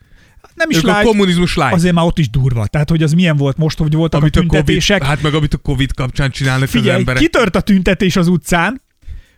nem 0.55 0.69
is 0.69 0.77
Ők 0.77 0.83
a 0.83 0.87
lát, 0.87 1.03
kommunizmus 1.03 1.55
light. 1.55 1.73
azért 1.73 1.93
már 1.93 2.05
ott 2.05 2.19
is 2.19 2.29
durva. 2.29 2.67
Tehát, 2.67 2.89
hogy 2.89 3.03
az 3.03 3.13
milyen 3.13 3.37
volt 3.37 3.57
most, 3.57 3.77
hogy 3.77 3.93
voltak 3.93 4.21
amit 4.21 4.35
a 4.35 4.39
a 4.39 4.41
COVID, 4.41 4.57
tüntetések. 4.57 5.03
hát 5.03 5.21
meg 5.21 5.33
amit 5.33 5.53
a 5.53 5.57
Covid 5.57 5.93
kapcsán 5.93 6.31
csinálnak 6.31 6.63
az 6.63 6.69
Figyelj, 6.69 6.99
emberek. 6.99 7.21
kitört 7.21 7.55
a 7.55 7.61
tüntetés 7.61 8.15
az 8.15 8.27
utcán, 8.27 8.81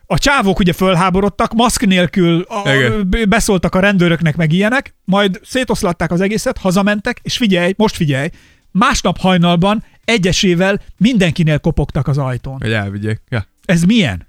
a 0.07 0.17
csávók 0.17 0.59
ugye 0.59 0.73
fölháborodtak, 0.73 1.53
maszk 1.53 1.85
nélkül 1.85 2.41
a, 2.41 2.73
Igen. 2.73 3.09
beszóltak 3.29 3.75
a 3.75 3.79
rendőröknek 3.79 4.35
meg 4.35 4.51
ilyenek, 4.51 4.95
majd 5.05 5.39
szétoszlatták 5.43 6.11
az 6.11 6.21
egészet, 6.21 6.57
hazamentek, 6.57 7.19
és 7.23 7.37
figyelj, 7.37 7.73
most 7.77 7.95
figyelj, 7.95 8.29
másnap 8.71 9.17
hajnalban 9.17 9.83
egyesével 10.05 10.81
mindenkinél 10.97 11.59
kopogtak 11.59 12.07
az 12.07 12.17
ajtón. 12.17 12.57
Hogy 12.61 12.71
elvigyék. 12.71 13.21
Ja. 13.29 13.47
Ez 13.65 13.83
milyen? 13.83 14.25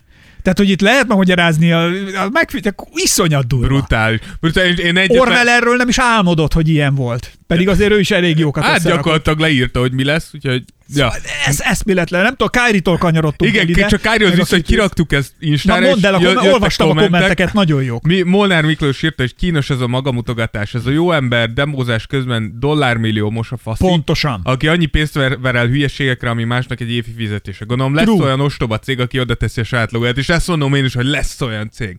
Tehát, 0.47 0.61
hogy 0.61 0.71
itt 0.71 0.81
lehet 0.81 1.07
magyarázni, 1.07 1.73
a, 1.73 1.85
a 2.25 2.29
megfigyelj, 2.33 2.75
iszonyat 2.95 3.47
durva. 3.47 3.67
Brutális. 3.67 4.21
Brutális. 4.41 4.79
Én 4.79 4.97
egyetlen... 4.97 5.21
Orwell 5.21 5.49
erről 5.49 5.77
nem 5.77 5.89
is 5.89 5.99
álmodott, 5.99 6.53
hogy 6.53 6.69
ilyen 6.69 6.95
volt. 6.95 7.36
Pedig 7.47 7.69
azért 7.69 7.93
ő 7.93 7.99
is 7.99 8.11
elég 8.11 8.39
jókat 8.39 8.65
Hát 8.65 8.83
gyakorlatilag 8.83 9.39
leírta, 9.39 9.81
hogy 9.81 9.93
mi 9.93 10.05
lesz, 10.05 10.31
úgyhogy... 10.35 10.65
Ja. 10.95 11.13
Ez 11.47 11.61
eszméletlen. 11.61 12.23
Nem 12.23 12.35
tudom, 12.37 12.49
Kyrie-tól 12.65 12.99
kanyarodtunk 12.99 13.53
Igen, 13.53 13.69
ide. 13.69 13.87
csak 13.87 14.01
Kárihoz 14.01 14.35
vissza, 14.35 14.55
hogy 14.55 14.65
kiraktuk 14.65 15.13
ezt 15.13 15.33
Na 15.39 15.47
Instára, 15.47 15.87
mondd 15.87 16.07
el, 16.07 16.15
akkor 16.15 16.27
jö- 16.27 16.53
olvastam 16.53 16.87
a 16.87 16.91
kommentek. 16.91 17.13
kommenteket, 17.21 17.53
nagyon 17.53 17.83
jók. 17.83 18.07
Mi, 18.07 18.23
Molnár 18.23 18.65
Miklós 18.65 19.03
írta, 19.03 19.23
hogy 19.23 19.35
kínos 19.35 19.71
ez 19.71 19.81
a 19.81 19.87
magamutogatás, 19.87 20.75
ez 20.75 20.87
a 20.87 20.91
jó 20.91 21.13
ember 21.13 21.53
demózás 21.53 22.07
közben 22.07 22.57
dollármillió 22.59 23.31
mos 23.31 23.53
a 23.53 23.57
faszi. 23.57 23.85
Pontosan. 23.85 24.41
Aki 24.45 24.69
annyi 24.69 24.87
pénzt 24.87 25.15
ver, 25.15 25.39
ver 25.41 25.55
el 25.55 25.67
hülyeségekre, 25.67 26.31
ami 26.31 26.45
másnak 26.45 26.81
egy 26.81 26.91
évi 26.91 27.13
fizetése. 27.17 27.65
Gondolom 27.65 27.95
lesz 27.95 28.05
True. 28.05 28.25
olyan 28.25 28.41
ostoba 28.41 28.79
cég, 28.79 29.01
aki 29.01 29.21
oda 29.21 29.35
teszi 29.35 29.61
a 29.61 29.65
saját 29.65 29.93
logóját, 29.93 30.19
és 30.19 30.29
ezt 30.29 30.49
mondom 30.49 30.75
én 30.75 30.85
is, 30.85 30.95
hogy 30.95 31.07
lesz 31.07 31.41
olyan 31.41 31.71
cég. 31.71 31.97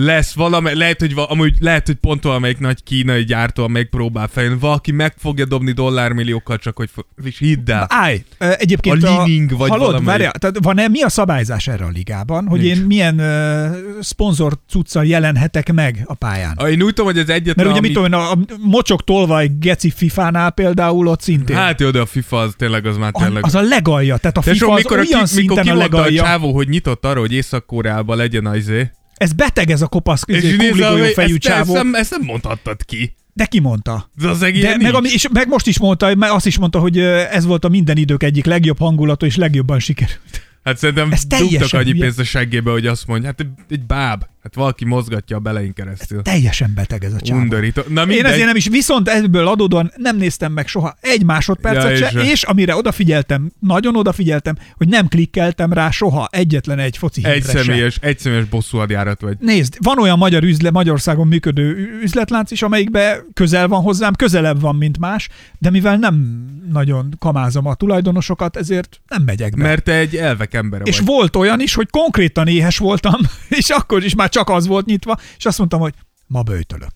Lesz 0.00 0.34
valami, 0.34 0.74
lehet, 0.74 1.00
hogy, 1.00 1.12
amúgy, 1.28 1.54
lehet, 1.60 1.86
hogy 1.86 1.94
pont 1.94 2.22
valamelyik 2.22 2.58
nagy 2.58 2.82
kínai 2.82 3.24
gyártó, 3.24 3.64
amelyik 3.64 3.88
próbál 3.88 4.28
feljönni, 4.28 4.58
valaki 4.60 4.92
meg 4.92 5.14
fogja 5.18 5.44
dobni 5.44 5.72
dollármilliókkal, 5.72 6.56
csak 6.58 6.76
hogy, 6.76 6.90
és 7.24 7.38
hidd 7.38 7.70
el. 7.70 7.86
Állj, 7.88 8.24
egyébként 8.38 9.02
A 9.04 9.22
Li-Ning 9.24 9.50
vagy 9.56 9.68
hallod, 9.68 9.78
valamelyik. 9.84 10.06
várjál, 10.08 10.32
tehát 10.32 10.56
van-e, 10.62 10.88
mi 10.88 11.02
a 11.02 11.08
szabályzás 11.08 11.66
erre 11.68 11.84
a 11.84 11.88
ligában, 11.88 12.46
hogy 12.46 12.60
Nincs. 12.60 12.76
én 12.76 12.84
milyen 12.84 13.14
uh, 13.20 13.76
szponzor 14.00 14.52
cuccal 14.68 15.04
jelenhetek 15.04 15.72
meg 15.72 16.02
a 16.04 16.14
pályán? 16.14 16.54
Ah, 16.56 16.70
Én 16.70 16.82
úgy 16.82 16.94
tudom, 16.94 17.06
hogy 17.12 17.18
az 17.18 17.28
egyetlen, 17.28 17.66
Mert 17.66 17.68
ugye 17.68 17.78
ami... 17.78 17.88
mit 17.88 17.96
tudom, 17.96 18.20
a, 18.20 18.30
a 18.30 18.36
mocsok 18.62 19.04
tolvaj 19.04 19.50
geci 19.60 19.90
FIFA-nál 19.90 20.50
például 20.50 21.06
ott 21.06 21.20
szintén. 21.20 21.56
Hát 21.56 21.80
jó, 21.80 21.90
de 21.90 22.00
a 22.00 22.06
FIFA 22.06 22.38
az 22.38 22.54
tényleg, 22.56 22.86
az 22.86 22.96
már 22.96 23.10
A- 23.12 23.22
tényleg... 23.22 23.44
az 23.44 23.54
a 23.54 23.60
legalja, 23.60 24.16
tehát 24.16 24.36
a 24.36 24.42
FIFA 24.42 24.56
so, 24.56 24.70
az 24.70 24.76
mikor, 24.76 24.98
a, 24.98 25.00
olyan 25.00 25.06
ki, 25.06 25.14
mikor 25.14 25.28
szinten 25.28 25.58
a 25.58 25.62
kimondta 25.62 25.96
a 25.96 26.00
legalja. 26.00 26.22
csávó, 26.22 26.52
hogy 26.54 26.68
nyitott 26.68 27.04
arra, 27.04 27.20
hogy 27.20 27.32
Észak-Koreában 27.32 28.16
legyen 28.16 28.46
az 28.46 28.56
izé, 28.56 28.90
Ez 29.18 29.32
beteg 29.32 29.70
ez 29.70 29.82
a 29.82 29.86
kopasz 29.86 30.22
izé, 30.26 30.50
kugligolyó 30.56 31.04
fejű 31.04 31.34
ezt, 31.34 31.46
ezt, 31.46 31.54
csávó. 31.54 31.72
nem, 31.74 31.94
ezt 31.94 32.10
nem 32.10 32.22
mondhattad 32.22 32.84
ki. 32.84 33.14
De 33.32 33.44
ki 33.44 33.60
mondta? 33.60 34.10
De 34.20 34.28
az 34.28 34.38
De 34.38 34.76
meg, 34.80 34.94
ami, 34.94 35.08
és 35.08 35.28
meg 35.32 35.48
most 35.48 35.66
is 35.66 35.78
mondta, 35.78 36.14
meg 36.14 36.30
azt 36.30 36.46
is 36.46 36.58
mondta, 36.58 36.78
hogy 36.78 36.98
ez 36.98 37.44
volt 37.44 37.64
a 37.64 37.68
minden 37.68 37.96
idők 37.96 38.22
egyik 38.22 38.44
legjobb 38.44 38.78
hangulatú 38.78 39.26
és 39.26 39.36
legjobban 39.36 39.78
sikerült. 39.78 40.46
Hát 40.64 40.78
szerintem 40.78 41.12
Ez 41.12 41.24
dugtak 41.24 41.72
annyi 41.72 41.90
hülye. 41.90 42.02
pénzt 42.02 42.18
a 42.18 42.24
seggébe, 42.24 42.70
hogy 42.70 42.86
azt 42.86 43.06
mondja, 43.06 43.26
hát 43.26 43.46
egy 43.70 43.82
báb, 43.86 44.24
hát 44.42 44.54
valaki 44.54 44.84
mozgatja 44.84 45.36
a 45.36 45.40
belein 45.40 45.72
keresztül. 45.72 46.22
Teljesen 46.22 46.72
beteg 46.74 47.04
ez 47.04 47.12
a 47.12 47.20
csávó. 47.20 47.40
Undorító. 47.40 47.82
Na 47.88 48.00
Én 48.00 48.06
mindegy. 48.06 48.30
ezért 48.30 48.46
nem 48.46 48.56
is, 48.56 48.68
viszont 48.68 49.08
ebből 49.08 49.46
adódóan 49.48 49.92
nem 49.96 50.16
néztem 50.16 50.52
meg 50.52 50.66
soha 50.68 50.96
egy 51.00 51.24
másodpercet 51.24 51.98
Ja, 51.98 52.08
se, 52.08 52.20
és- 52.22 52.30
és 52.32 52.42
amire 52.42 52.76
odafigyeltem, 52.76 53.50
nagyon 53.60 53.96
odafigyeltem, 53.96 54.56
hogy 54.76 54.88
nem 54.88 55.08
klikkeltem 55.08 55.72
rá 55.72 55.90
soha 55.90 56.28
egyetlen 56.30 56.78
egy 56.78 56.96
foci 56.96 57.24
egy 57.24 57.42
személyes, 57.42 57.98
egy 58.00 58.18
személyes 58.18 58.44
bosszúadjárat 58.44 59.20
vagy. 59.20 59.36
Nézd, 59.40 59.76
van 59.80 59.98
olyan 59.98 60.18
magyar 60.18 60.42
üzle, 60.42 60.70
Magyarországon 60.70 61.26
működő 61.26 61.98
üzletlánc 62.02 62.50
is, 62.50 62.62
amelyikbe 62.62 63.24
közel 63.34 63.68
van 63.68 63.82
hozzám, 63.82 64.14
közelebb 64.14 64.60
van, 64.60 64.76
mint 64.76 64.98
más, 64.98 65.28
de 65.58 65.70
mivel 65.70 65.96
nem 65.96 66.46
nagyon 66.72 67.14
kamázom 67.18 67.66
a 67.66 67.74
tulajdonosokat, 67.74 68.56
ezért 68.56 69.00
nem 69.08 69.22
megyek 69.22 69.56
be. 69.56 69.62
Mert 69.62 69.84
te 69.84 69.92
egy 69.94 70.16
elvek 70.16 70.54
ember 70.54 70.80
és 70.84 70.96
vagy. 70.98 71.06
volt 71.06 71.36
olyan 71.36 71.60
is, 71.60 71.74
hogy 71.74 71.90
konkrétan 71.90 72.46
éhes 72.46 72.78
voltam, 72.78 73.20
és 73.58 73.68
akkor 73.68 74.04
is 74.04 74.14
már 74.14 74.27
csak 74.28 74.48
az 74.48 74.66
volt 74.66 74.86
nyitva, 74.86 75.18
és 75.36 75.44
azt 75.46 75.58
mondtam, 75.58 75.80
hogy 75.80 75.94
ma 76.26 76.42
bőjtölök. 76.42 76.90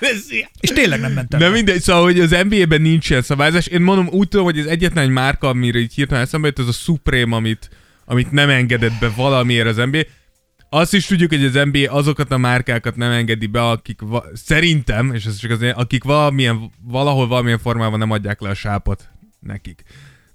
és 0.60 0.70
tényleg 0.70 1.00
nem 1.00 1.12
mentem. 1.12 1.40
De 1.40 1.48
mindegy, 1.48 1.80
szóval, 1.80 2.02
hogy 2.02 2.20
az 2.20 2.36
NBA-ben 2.48 2.82
nincs 2.82 3.10
ilyen 3.10 3.22
szabályzás. 3.22 3.66
Én 3.66 3.80
mondom, 3.80 4.08
úgy 4.10 4.28
tudom, 4.28 4.44
hogy 4.44 4.58
az 4.58 4.66
egyetlen 4.66 5.04
egy 5.04 5.10
márka, 5.10 5.48
amire 5.48 5.78
így 5.78 5.94
hirtelen 5.94 6.22
eszembe 6.22 6.46
jött, 6.46 6.58
az 6.58 6.68
a 6.68 6.72
Supreme, 6.72 7.36
amit, 7.36 7.70
amit 8.04 8.30
nem 8.30 8.48
engedett 8.48 8.98
be 9.00 9.08
valamiért 9.16 9.66
az 9.66 9.76
NBA. 9.76 10.00
Azt 10.70 10.94
is 10.94 11.06
tudjuk, 11.06 11.30
hogy 11.30 11.44
az 11.44 11.68
NBA 11.72 11.92
azokat 11.92 12.30
a 12.30 12.38
márkákat 12.38 12.96
nem 12.96 13.10
engedi 13.10 13.46
be, 13.46 13.62
akik 13.62 14.00
va- 14.00 14.26
szerintem, 14.34 15.14
és 15.14 15.24
ez 15.24 15.36
csak 15.36 15.50
az 15.50 15.62
akik 15.74 16.04
valamilyen, 16.04 16.72
valahol 16.82 17.28
valamilyen 17.28 17.58
formában 17.58 17.98
nem 17.98 18.10
adják 18.10 18.40
le 18.40 18.48
a 18.48 18.54
sápot 18.54 19.10
nekik. 19.40 19.82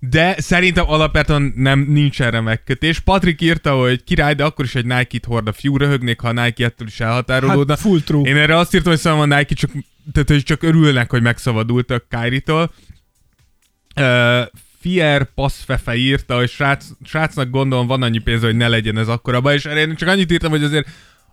De 0.10 0.36
szerintem 0.38 0.90
alapvetően 0.90 1.54
nem 1.56 1.80
nincs 1.80 2.22
erre 2.22 2.42
megkötés. 2.42 3.00
Patrik 3.00 3.42
írta, 3.42 3.76
hogy 3.76 4.04
király, 4.04 4.34
de 4.34 4.44
akkor 4.44 4.66
is 4.66 4.76
egy 4.76 4.86
Nike-t 4.86 5.26
hord 5.26 5.48
a 5.48 5.52
fiú, 5.52 5.78
röhögnék, 5.78 6.20
ha 6.20 6.28
a 6.28 6.32
Nike 6.32 6.66
ettől 6.66 6.88
is 6.88 7.00
elhatárolódna. 7.00 7.74
Hát 7.74 7.82
full 7.82 8.00
true. 8.00 8.30
Én 8.30 8.38
erre 8.38 8.58
azt 8.58 8.74
írtam, 8.76 8.92
hogy 8.92 9.02
szerintem 9.02 9.32
a 9.32 9.38
Nike 9.38 9.54
csak, 9.56 9.72
tehát, 10.12 10.30
hogy 10.30 10.44
csak 10.44 10.64
örülnek, 10.64 11.10
hogy 11.10 11.22
megszabadultak 11.22 12.06
Kyrie-tól. 12.10 12.72
Uh, 13.96 14.42
Fier 14.80 15.34
Passzfefe 15.34 15.96
írta, 15.96 16.36
hogy 16.36 16.50
srác, 16.50 16.86
srácnak 17.04 17.50
gondolom 17.50 17.88
van 17.88 18.02
annyi 18.02 18.20
pénze, 18.20 18.46
hogy 18.46 18.56
ne 18.56 18.68
legyen 18.68 18.98
ez 18.98 19.08
akkora 19.08 19.54
és 19.54 19.66
erre 19.66 19.80
én 19.80 19.96
csak 19.96 20.10
annyit 20.10 20.32
írtam, 20.32 20.52
hogy 20.52 20.64
azért 20.64 20.88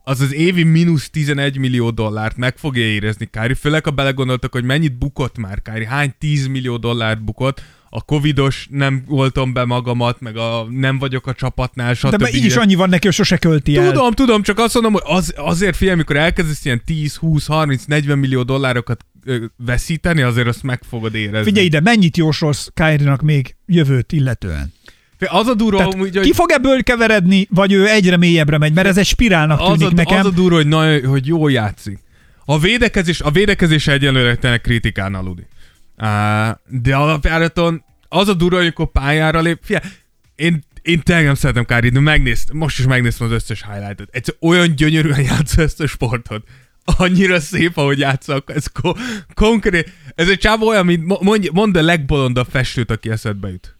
az 0.04 0.20
az 0.20 0.34
évi 0.34 0.62
mínusz 0.62 1.10
11 1.10 1.58
millió 1.58 1.90
dollárt 1.90 2.36
meg 2.36 2.56
fogja 2.56 2.82
érezni 2.82 3.28
Kyrie, 3.30 3.54
főleg 3.54 3.84
ha 3.84 3.90
belegondoltak, 3.90 4.52
hogy 4.52 4.64
mennyit 4.64 4.98
bukott 4.98 5.38
már 5.38 5.62
Kyrie, 5.62 5.88
hány 5.88 6.14
10 6.18 6.46
millió 6.46 6.76
dollárt 6.76 7.24
bukott, 7.24 7.62
a 7.92 8.02
covidos 8.02 8.66
nem 8.70 9.02
voltam 9.06 9.52
be 9.52 9.64
magamat, 9.64 10.20
meg 10.20 10.36
a 10.36 10.66
nem 10.70 10.98
vagyok 10.98 11.26
a 11.26 11.34
csapatnál, 11.34 11.94
stb. 11.94 12.10
De 12.10 12.16
már 12.18 12.34
így 12.34 12.44
is 12.44 12.56
annyi 12.56 12.74
van 12.74 12.88
neki, 12.88 13.06
hogy 13.06 13.14
sose 13.14 13.36
költi 13.36 13.76
el. 13.76 13.92
Tudom, 13.92 14.12
tudom, 14.12 14.42
csak 14.42 14.58
azt 14.58 14.74
mondom, 14.74 14.92
hogy 14.92 15.02
az, 15.04 15.34
azért 15.36 15.76
figyelj, 15.76 15.94
amikor 15.94 16.16
elkezdesz 16.16 16.64
ilyen 16.64 16.82
10, 16.84 17.16
20, 17.16 17.46
30, 17.46 17.84
40 17.84 18.18
millió 18.18 18.42
dollárokat 18.42 19.04
ö, 19.24 19.44
veszíteni, 19.56 20.22
azért 20.22 20.46
azt 20.46 20.62
meg 20.62 20.82
fogod 20.88 21.14
érezni. 21.14 21.44
Figyelj 21.44 21.66
ide, 21.66 21.80
mennyit 21.80 22.16
jósolsz 22.16 22.70
Kyrie-nak 22.74 23.22
még 23.22 23.56
jövőt 23.66 24.12
illetően? 24.12 24.72
az 25.26 25.46
a 25.46 25.54
durva, 25.54 25.76
Tehát 25.76 25.94
hogy, 25.94 26.20
ki 26.20 26.32
fog 26.32 26.50
ebből 26.50 26.82
keveredni, 26.82 27.46
vagy 27.50 27.72
ő 27.72 27.88
egyre 27.88 28.16
mélyebbre 28.16 28.58
megy? 28.58 28.72
Mert 28.72 28.86
ez 28.86 28.98
egy 28.98 29.06
spirálnak 29.06 29.60
az, 29.60 29.78
tűnik 29.78 29.92
a, 29.92 29.94
nekem. 29.94 30.18
az 30.18 30.26
a 30.26 30.30
durva, 30.30 30.56
hogy, 30.56 30.66
na, 30.66 31.08
hogy 31.08 31.26
jól 31.26 31.52
játszik. 31.52 31.98
A 32.44 32.58
védekezés, 32.58 33.20
a 33.20 33.30
védekezés 33.30 33.86
egyelőre 33.86 34.58
kritikán 34.58 35.14
aludi. 35.14 35.46
De 36.66 36.96
alapjáraton 36.96 37.84
az 38.08 38.28
a 38.28 38.34
durva, 38.34 38.58
amikor 38.58 38.90
pályára 38.92 39.40
lép, 39.40 39.58
figyelj, 39.62 39.84
én, 40.34 40.64
én 40.82 41.00
tényleg 41.00 41.24
nem 41.24 41.34
szeretem 41.34 41.64
Kárit, 41.64 41.92
de 41.92 42.00
megnéztem, 42.00 42.56
most 42.56 42.78
is 42.78 42.84
megnéztem 42.86 43.26
az 43.26 43.32
összes 43.32 43.64
highlightot. 43.72 44.08
Egyszer 44.10 44.34
olyan 44.40 44.74
gyönyörűen 44.74 45.20
játsza 45.20 45.62
ezt 45.62 45.80
a 45.80 45.86
sportot. 45.86 46.44
Annyira 46.84 47.40
szép, 47.40 47.76
ahogy 47.76 47.98
játszak. 47.98 48.50
Ez 48.54 48.66
ko- 48.66 48.98
konkrét. 49.34 49.92
Ez 50.14 50.28
egy 50.28 50.38
csávó 50.38 50.66
olyan, 50.68 50.84
mint 50.86 51.04
mo- 51.06 51.20
mondj, 51.22 51.48
mondd 51.52 51.78
a 51.78 51.82
legbolondabb 51.82 52.46
festőt, 52.50 52.90
aki 52.90 53.10
eszedbe 53.10 53.48
jut. 53.48 53.76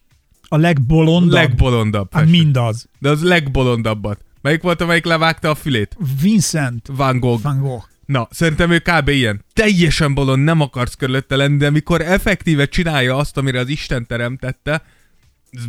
A 0.48 0.56
legbolondabb? 0.56 1.32
Legbolondabb 1.32 2.12
Hát 2.12 2.22
festő. 2.22 2.38
mindaz. 2.38 2.88
De 2.98 3.08
az 3.08 3.22
legbolondabbat. 3.22 4.24
Melyik 4.42 4.62
volt, 4.62 4.80
amelyik 4.80 5.04
levágta 5.04 5.50
a 5.50 5.54
fülét? 5.54 5.96
Vincent 6.22 6.86
Van 6.92 7.18
Gogh. 7.20 7.42
van 7.42 7.60
Gogh. 7.60 7.84
Na, 8.10 8.28
szerintem 8.30 8.70
ő 8.70 8.78
kb. 8.78 9.08
ilyen. 9.08 9.44
Teljesen 9.52 10.14
bolond, 10.14 10.44
nem 10.44 10.60
akarsz 10.60 10.94
körülötte 10.94 11.36
lenni, 11.36 11.56
de 11.56 11.70
mikor 11.70 12.00
effektíve 12.00 12.66
csinálja 12.66 13.16
azt, 13.16 13.36
amire 13.36 13.58
az 13.58 13.68
Isten 13.68 14.06
teremtette, 14.06 14.82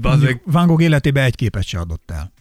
bazeg. 0.02 0.42
Van 0.46 0.68
Gogh 0.68 0.82
életében 0.84 1.24
egy 1.24 1.36
képet 1.36 1.64
se 1.68 1.80
adott 1.80 2.12
el. 2.12 2.32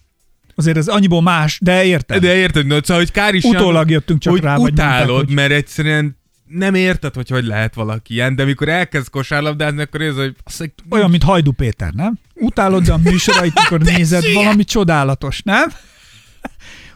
Azért 0.54 0.76
ez 0.76 0.88
annyiból 0.88 1.22
más, 1.22 1.58
de 1.62 1.84
érted. 1.84 2.20
De 2.22 2.34
érted, 2.36 2.66
no, 2.66 2.76
szóval, 2.82 2.96
hogy 2.96 3.10
kár 3.10 3.34
is 3.34 3.44
Utólag 3.44 3.90
jöttünk 3.90 4.20
csak 4.20 4.32
hogy 4.32 4.42
rá, 4.42 4.56
vagy 4.56 4.72
utálod, 4.72 5.06
mondták, 5.08 5.26
hogy- 5.26 5.34
mert 5.34 5.52
egyszerűen 5.52 6.16
nem 6.46 6.74
érted, 6.74 7.14
hogy 7.14 7.28
hogy 7.28 7.44
lehet 7.44 7.74
valaki 7.74 8.14
ilyen, 8.14 8.36
de 8.36 8.44
mikor 8.44 8.68
elkezd 8.68 9.10
kosárlabdázni, 9.10 9.80
akkor 9.82 10.00
érzed, 10.00 10.22
hogy 10.22 10.36
azt 10.44 10.72
Olyan, 10.90 11.10
mint 11.10 11.22
Hajdú 11.22 11.52
Péter, 11.52 11.92
nem? 11.92 12.18
Utálod 12.34 12.88
a 12.88 12.96
műsorait, 12.96 13.54
mikor 13.62 13.80
nézed, 13.96 14.32
valami 14.32 14.64
csodálatos, 14.64 15.42
nem? 15.42 15.68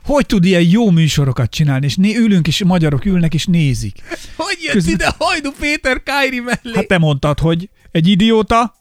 Hogy 0.05 0.27
tud 0.27 0.45
ilyen 0.45 0.63
jó 0.63 0.91
műsorokat 0.91 1.51
csinálni, 1.51 1.87
és 1.87 1.97
né- 1.97 2.17
ülünk, 2.17 2.47
és 2.47 2.65
magyarok 2.65 3.05
ülnek, 3.05 3.35
és 3.35 3.47
nézik. 3.47 3.99
hogy 4.37 4.59
jött 4.63 4.73
Közben- 4.73 4.95
ide 4.95 5.15
Hajdu 5.19 5.51
Péter 5.53 6.03
Kári 6.03 6.41
mellé? 6.41 6.75
Hát 6.75 6.87
te 6.87 6.99
mondtad, 6.99 7.39
hogy 7.39 7.69
egy 7.91 8.09
idióta, 8.09 8.75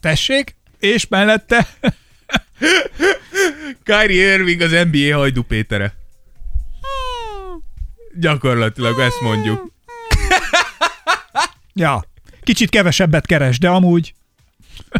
tessék, 0.00 0.56
és 0.78 1.06
mellette 1.08 1.68
Kyrie 3.84 4.32
Irving 4.34 4.60
az 4.60 4.70
NBA 4.70 5.16
Hajdu 5.16 5.42
Pétere. 5.42 5.94
Gyakorlatilag 8.18 8.98
ezt 9.00 9.20
mondjuk. 9.20 9.62
Ja, 11.74 12.04
kicsit 12.42 12.70
kevesebbet 12.70 13.26
keres, 13.26 13.58
de 13.58 13.68
amúgy 13.68 14.14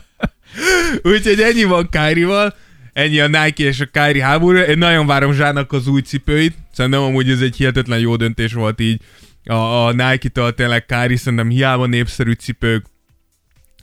Úgyhogy 1.03 1.40
ennyi 1.40 1.64
van 1.64 1.88
Kyrie-val, 1.90 2.55
ennyi 3.00 3.20
a 3.20 3.26
Nike 3.26 3.64
és 3.64 3.80
a 3.80 3.86
Kyrie 3.86 4.24
háború. 4.24 4.58
Én 4.58 4.78
nagyon 4.78 5.06
várom 5.06 5.32
Zsának 5.32 5.72
az 5.72 5.86
új 5.86 6.00
cipőit. 6.00 6.54
Szerintem 6.72 7.00
amúgy 7.02 7.30
ez 7.30 7.40
egy 7.40 7.56
hihetetlen 7.56 7.98
jó 7.98 8.16
döntés 8.16 8.52
volt 8.52 8.80
így 8.80 9.00
a, 9.44 9.86
a 9.86 9.92
Nike-tól 9.92 10.54
tényleg 10.54 10.86
Kyrie 10.86 11.16
szerintem 11.16 11.48
hiába 11.48 11.86
népszerű 11.86 12.32
cipők 12.32 12.84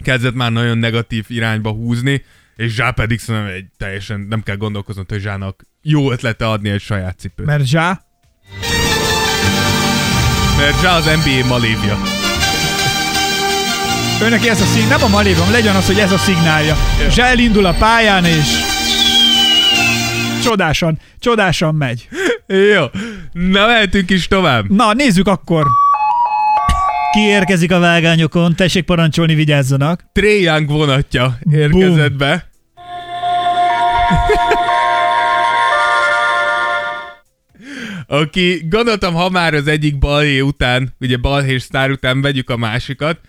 kezdett 0.03 0.33
már 0.33 0.51
nagyon 0.51 0.77
negatív 0.77 1.25
irányba 1.27 1.71
húzni, 1.71 2.23
és 2.55 2.73
Zsá 2.73 2.91
pedig 2.91 3.19
szerintem 3.19 3.51
egy 3.53 3.65
teljesen 3.77 4.19
nem 4.29 4.43
kell 4.43 4.55
gondolkoznod, 4.55 5.09
hogy 5.09 5.21
Zsának 5.21 5.63
jó 5.81 6.11
ötlete 6.11 6.47
adni 6.47 6.69
egy 6.69 6.81
saját 6.81 7.19
cipőt. 7.19 7.45
Mert, 7.45 7.65
zsá, 7.65 8.01
Mert 10.57 10.81
Zsá 10.81 10.95
az 10.95 11.05
NBA 11.05 11.47
malévja. 11.47 11.97
őnek 14.23 14.45
ez 14.45 14.61
a 14.61 14.65
szín, 14.65 14.87
nem 14.87 15.03
a 15.03 15.07
malévom, 15.07 15.51
legyen 15.51 15.75
az, 15.75 15.85
hogy 15.85 15.99
ez 15.99 16.11
a 16.11 16.17
szignálja. 16.17 16.75
Zsá 17.09 17.25
elindul 17.25 17.65
a 17.65 17.73
pályán, 17.73 18.25
és 18.25 18.76
csodásan, 20.47 20.99
csodásan 21.19 21.75
megy. 21.75 22.07
Jó, 22.47 22.85
na 23.31 23.65
mehetünk 23.65 24.09
is 24.09 24.27
tovább. 24.27 24.69
Na, 24.69 24.93
nézzük 24.93 25.27
akkor. 25.27 25.65
Ki 27.11 27.19
érkezik 27.19 27.71
a 27.71 27.79
vágányokon? 27.79 28.55
Tessék 28.55 28.83
parancsolni, 28.83 29.35
vigyázzanak. 29.35 30.03
Young 30.13 30.69
vonatja 30.69 31.37
érkezett 31.51 32.13
be. 32.13 32.49
Aki 38.07 38.65
gondoltam, 38.69 39.13
ha 39.13 39.29
már 39.29 39.53
az 39.53 39.67
egyik 39.67 39.97
balhé 39.97 40.39
után, 40.39 40.93
ugye 40.99 41.17
balhé 41.17 41.57
sztár 41.57 41.91
után 41.91 42.21
vegyük 42.21 42.49
a 42.49 42.57
másikat, 42.57 43.19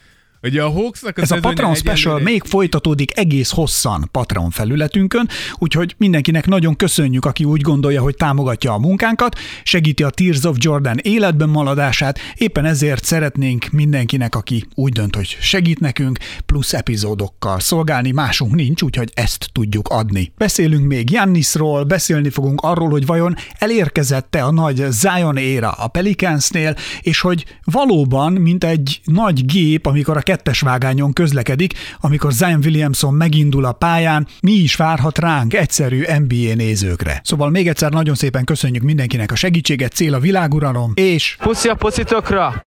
Ugye 0.48 0.62
a 0.62 0.70
Hawksnak 0.70 1.18
Ez 1.18 1.30
a 1.30 1.40
Patreon 1.40 1.74
Special 1.74 2.14
egyelőre- 2.14 2.24
még 2.24 2.42
folytatódik 2.44 3.18
egész 3.18 3.50
hosszan 3.50 4.08
Patreon 4.12 4.50
felületünkön, 4.50 5.28
úgyhogy 5.58 5.94
mindenkinek 5.98 6.46
nagyon 6.46 6.76
köszönjük, 6.76 7.24
aki 7.24 7.44
úgy 7.44 7.60
gondolja, 7.60 8.02
hogy 8.02 8.14
támogatja 8.14 8.72
a 8.72 8.78
munkánkat, 8.78 9.38
segíti 9.62 10.02
a 10.02 10.10
Tears 10.10 10.44
of 10.44 10.56
Jordan 10.58 10.96
életben 11.02 11.48
maradását, 11.48 12.18
éppen 12.36 12.64
ezért 12.64 13.04
szeretnénk 13.04 13.68
mindenkinek, 13.70 14.34
aki 14.34 14.64
úgy 14.74 14.92
dönt, 14.92 15.16
hogy 15.16 15.36
segít 15.40 15.80
nekünk, 15.80 16.18
plusz 16.46 16.72
epizódokkal 16.72 17.60
szolgálni, 17.60 18.10
másunk 18.10 18.54
nincs, 18.54 18.82
úgyhogy 18.82 19.10
ezt 19.14 19.48
tudjuk 19.52 19.88
adni. 19.88 20.32
Beszélünk 20.36 20.86
még 20.86 21.10
Jannisról, 21.10 21.84
beszélni 21.84 22.30
fogunk 22.30 22.60
arról, 22.60 22.90
hogy 22.90 23.06
vajon 23.06 23.36
elérkezette 23.58 24.42
a 24.42 24.50
nagy 24.50 24.86
Zion 24.90 25.36
éra 25.36 25.70
a 25.70 25.86
Pelicansnél, 25.86 26.74
és 27.00 27.20
hogy 27.20 27.44
valóban, 27.64 28.32
mint 28.32 28.64
egy 28.64 29.00
nagy 29.04 29.46
gép, 29.46 29.86
amikor 29.86 30.16
a 30.16 30.20
kettes 30.38 30.60
vágányon 30.60 31.12
közlekedik, 31.12 31.72
amikor 32.00 32.32
Zion 32.32 32.60
Williamson 32.64 33.14
megindul 33.14 33.64
a 33.64 33.72
pályán, 33.72 34.26
mi 34.40 34.52
is 34.52 34.76
várhat 34.76 35.18
ránk 35.18 35.54
egyszerű 35.54 36.04
NBA 36.18 36.54
nézőkre. 36.54 37.20
Szóval 37.24 37.50
még 37.50 37.68
egyszer 37.68 37.90
nagyon 37.90 38.14
szépen 38.14 38.44
köszönjük 38.44 38.82
mindenkinek 38.82 39.32
a 39.32 39.34
segítséget, 39.34 39.92
cél 39.92 40.14
a 40.14 40.18
világuralom, 40.18 40.92
és 40.94 41.36
Puszi 41.40 41.68
a 41.68 41.74
pocitokra! 41.74 42.66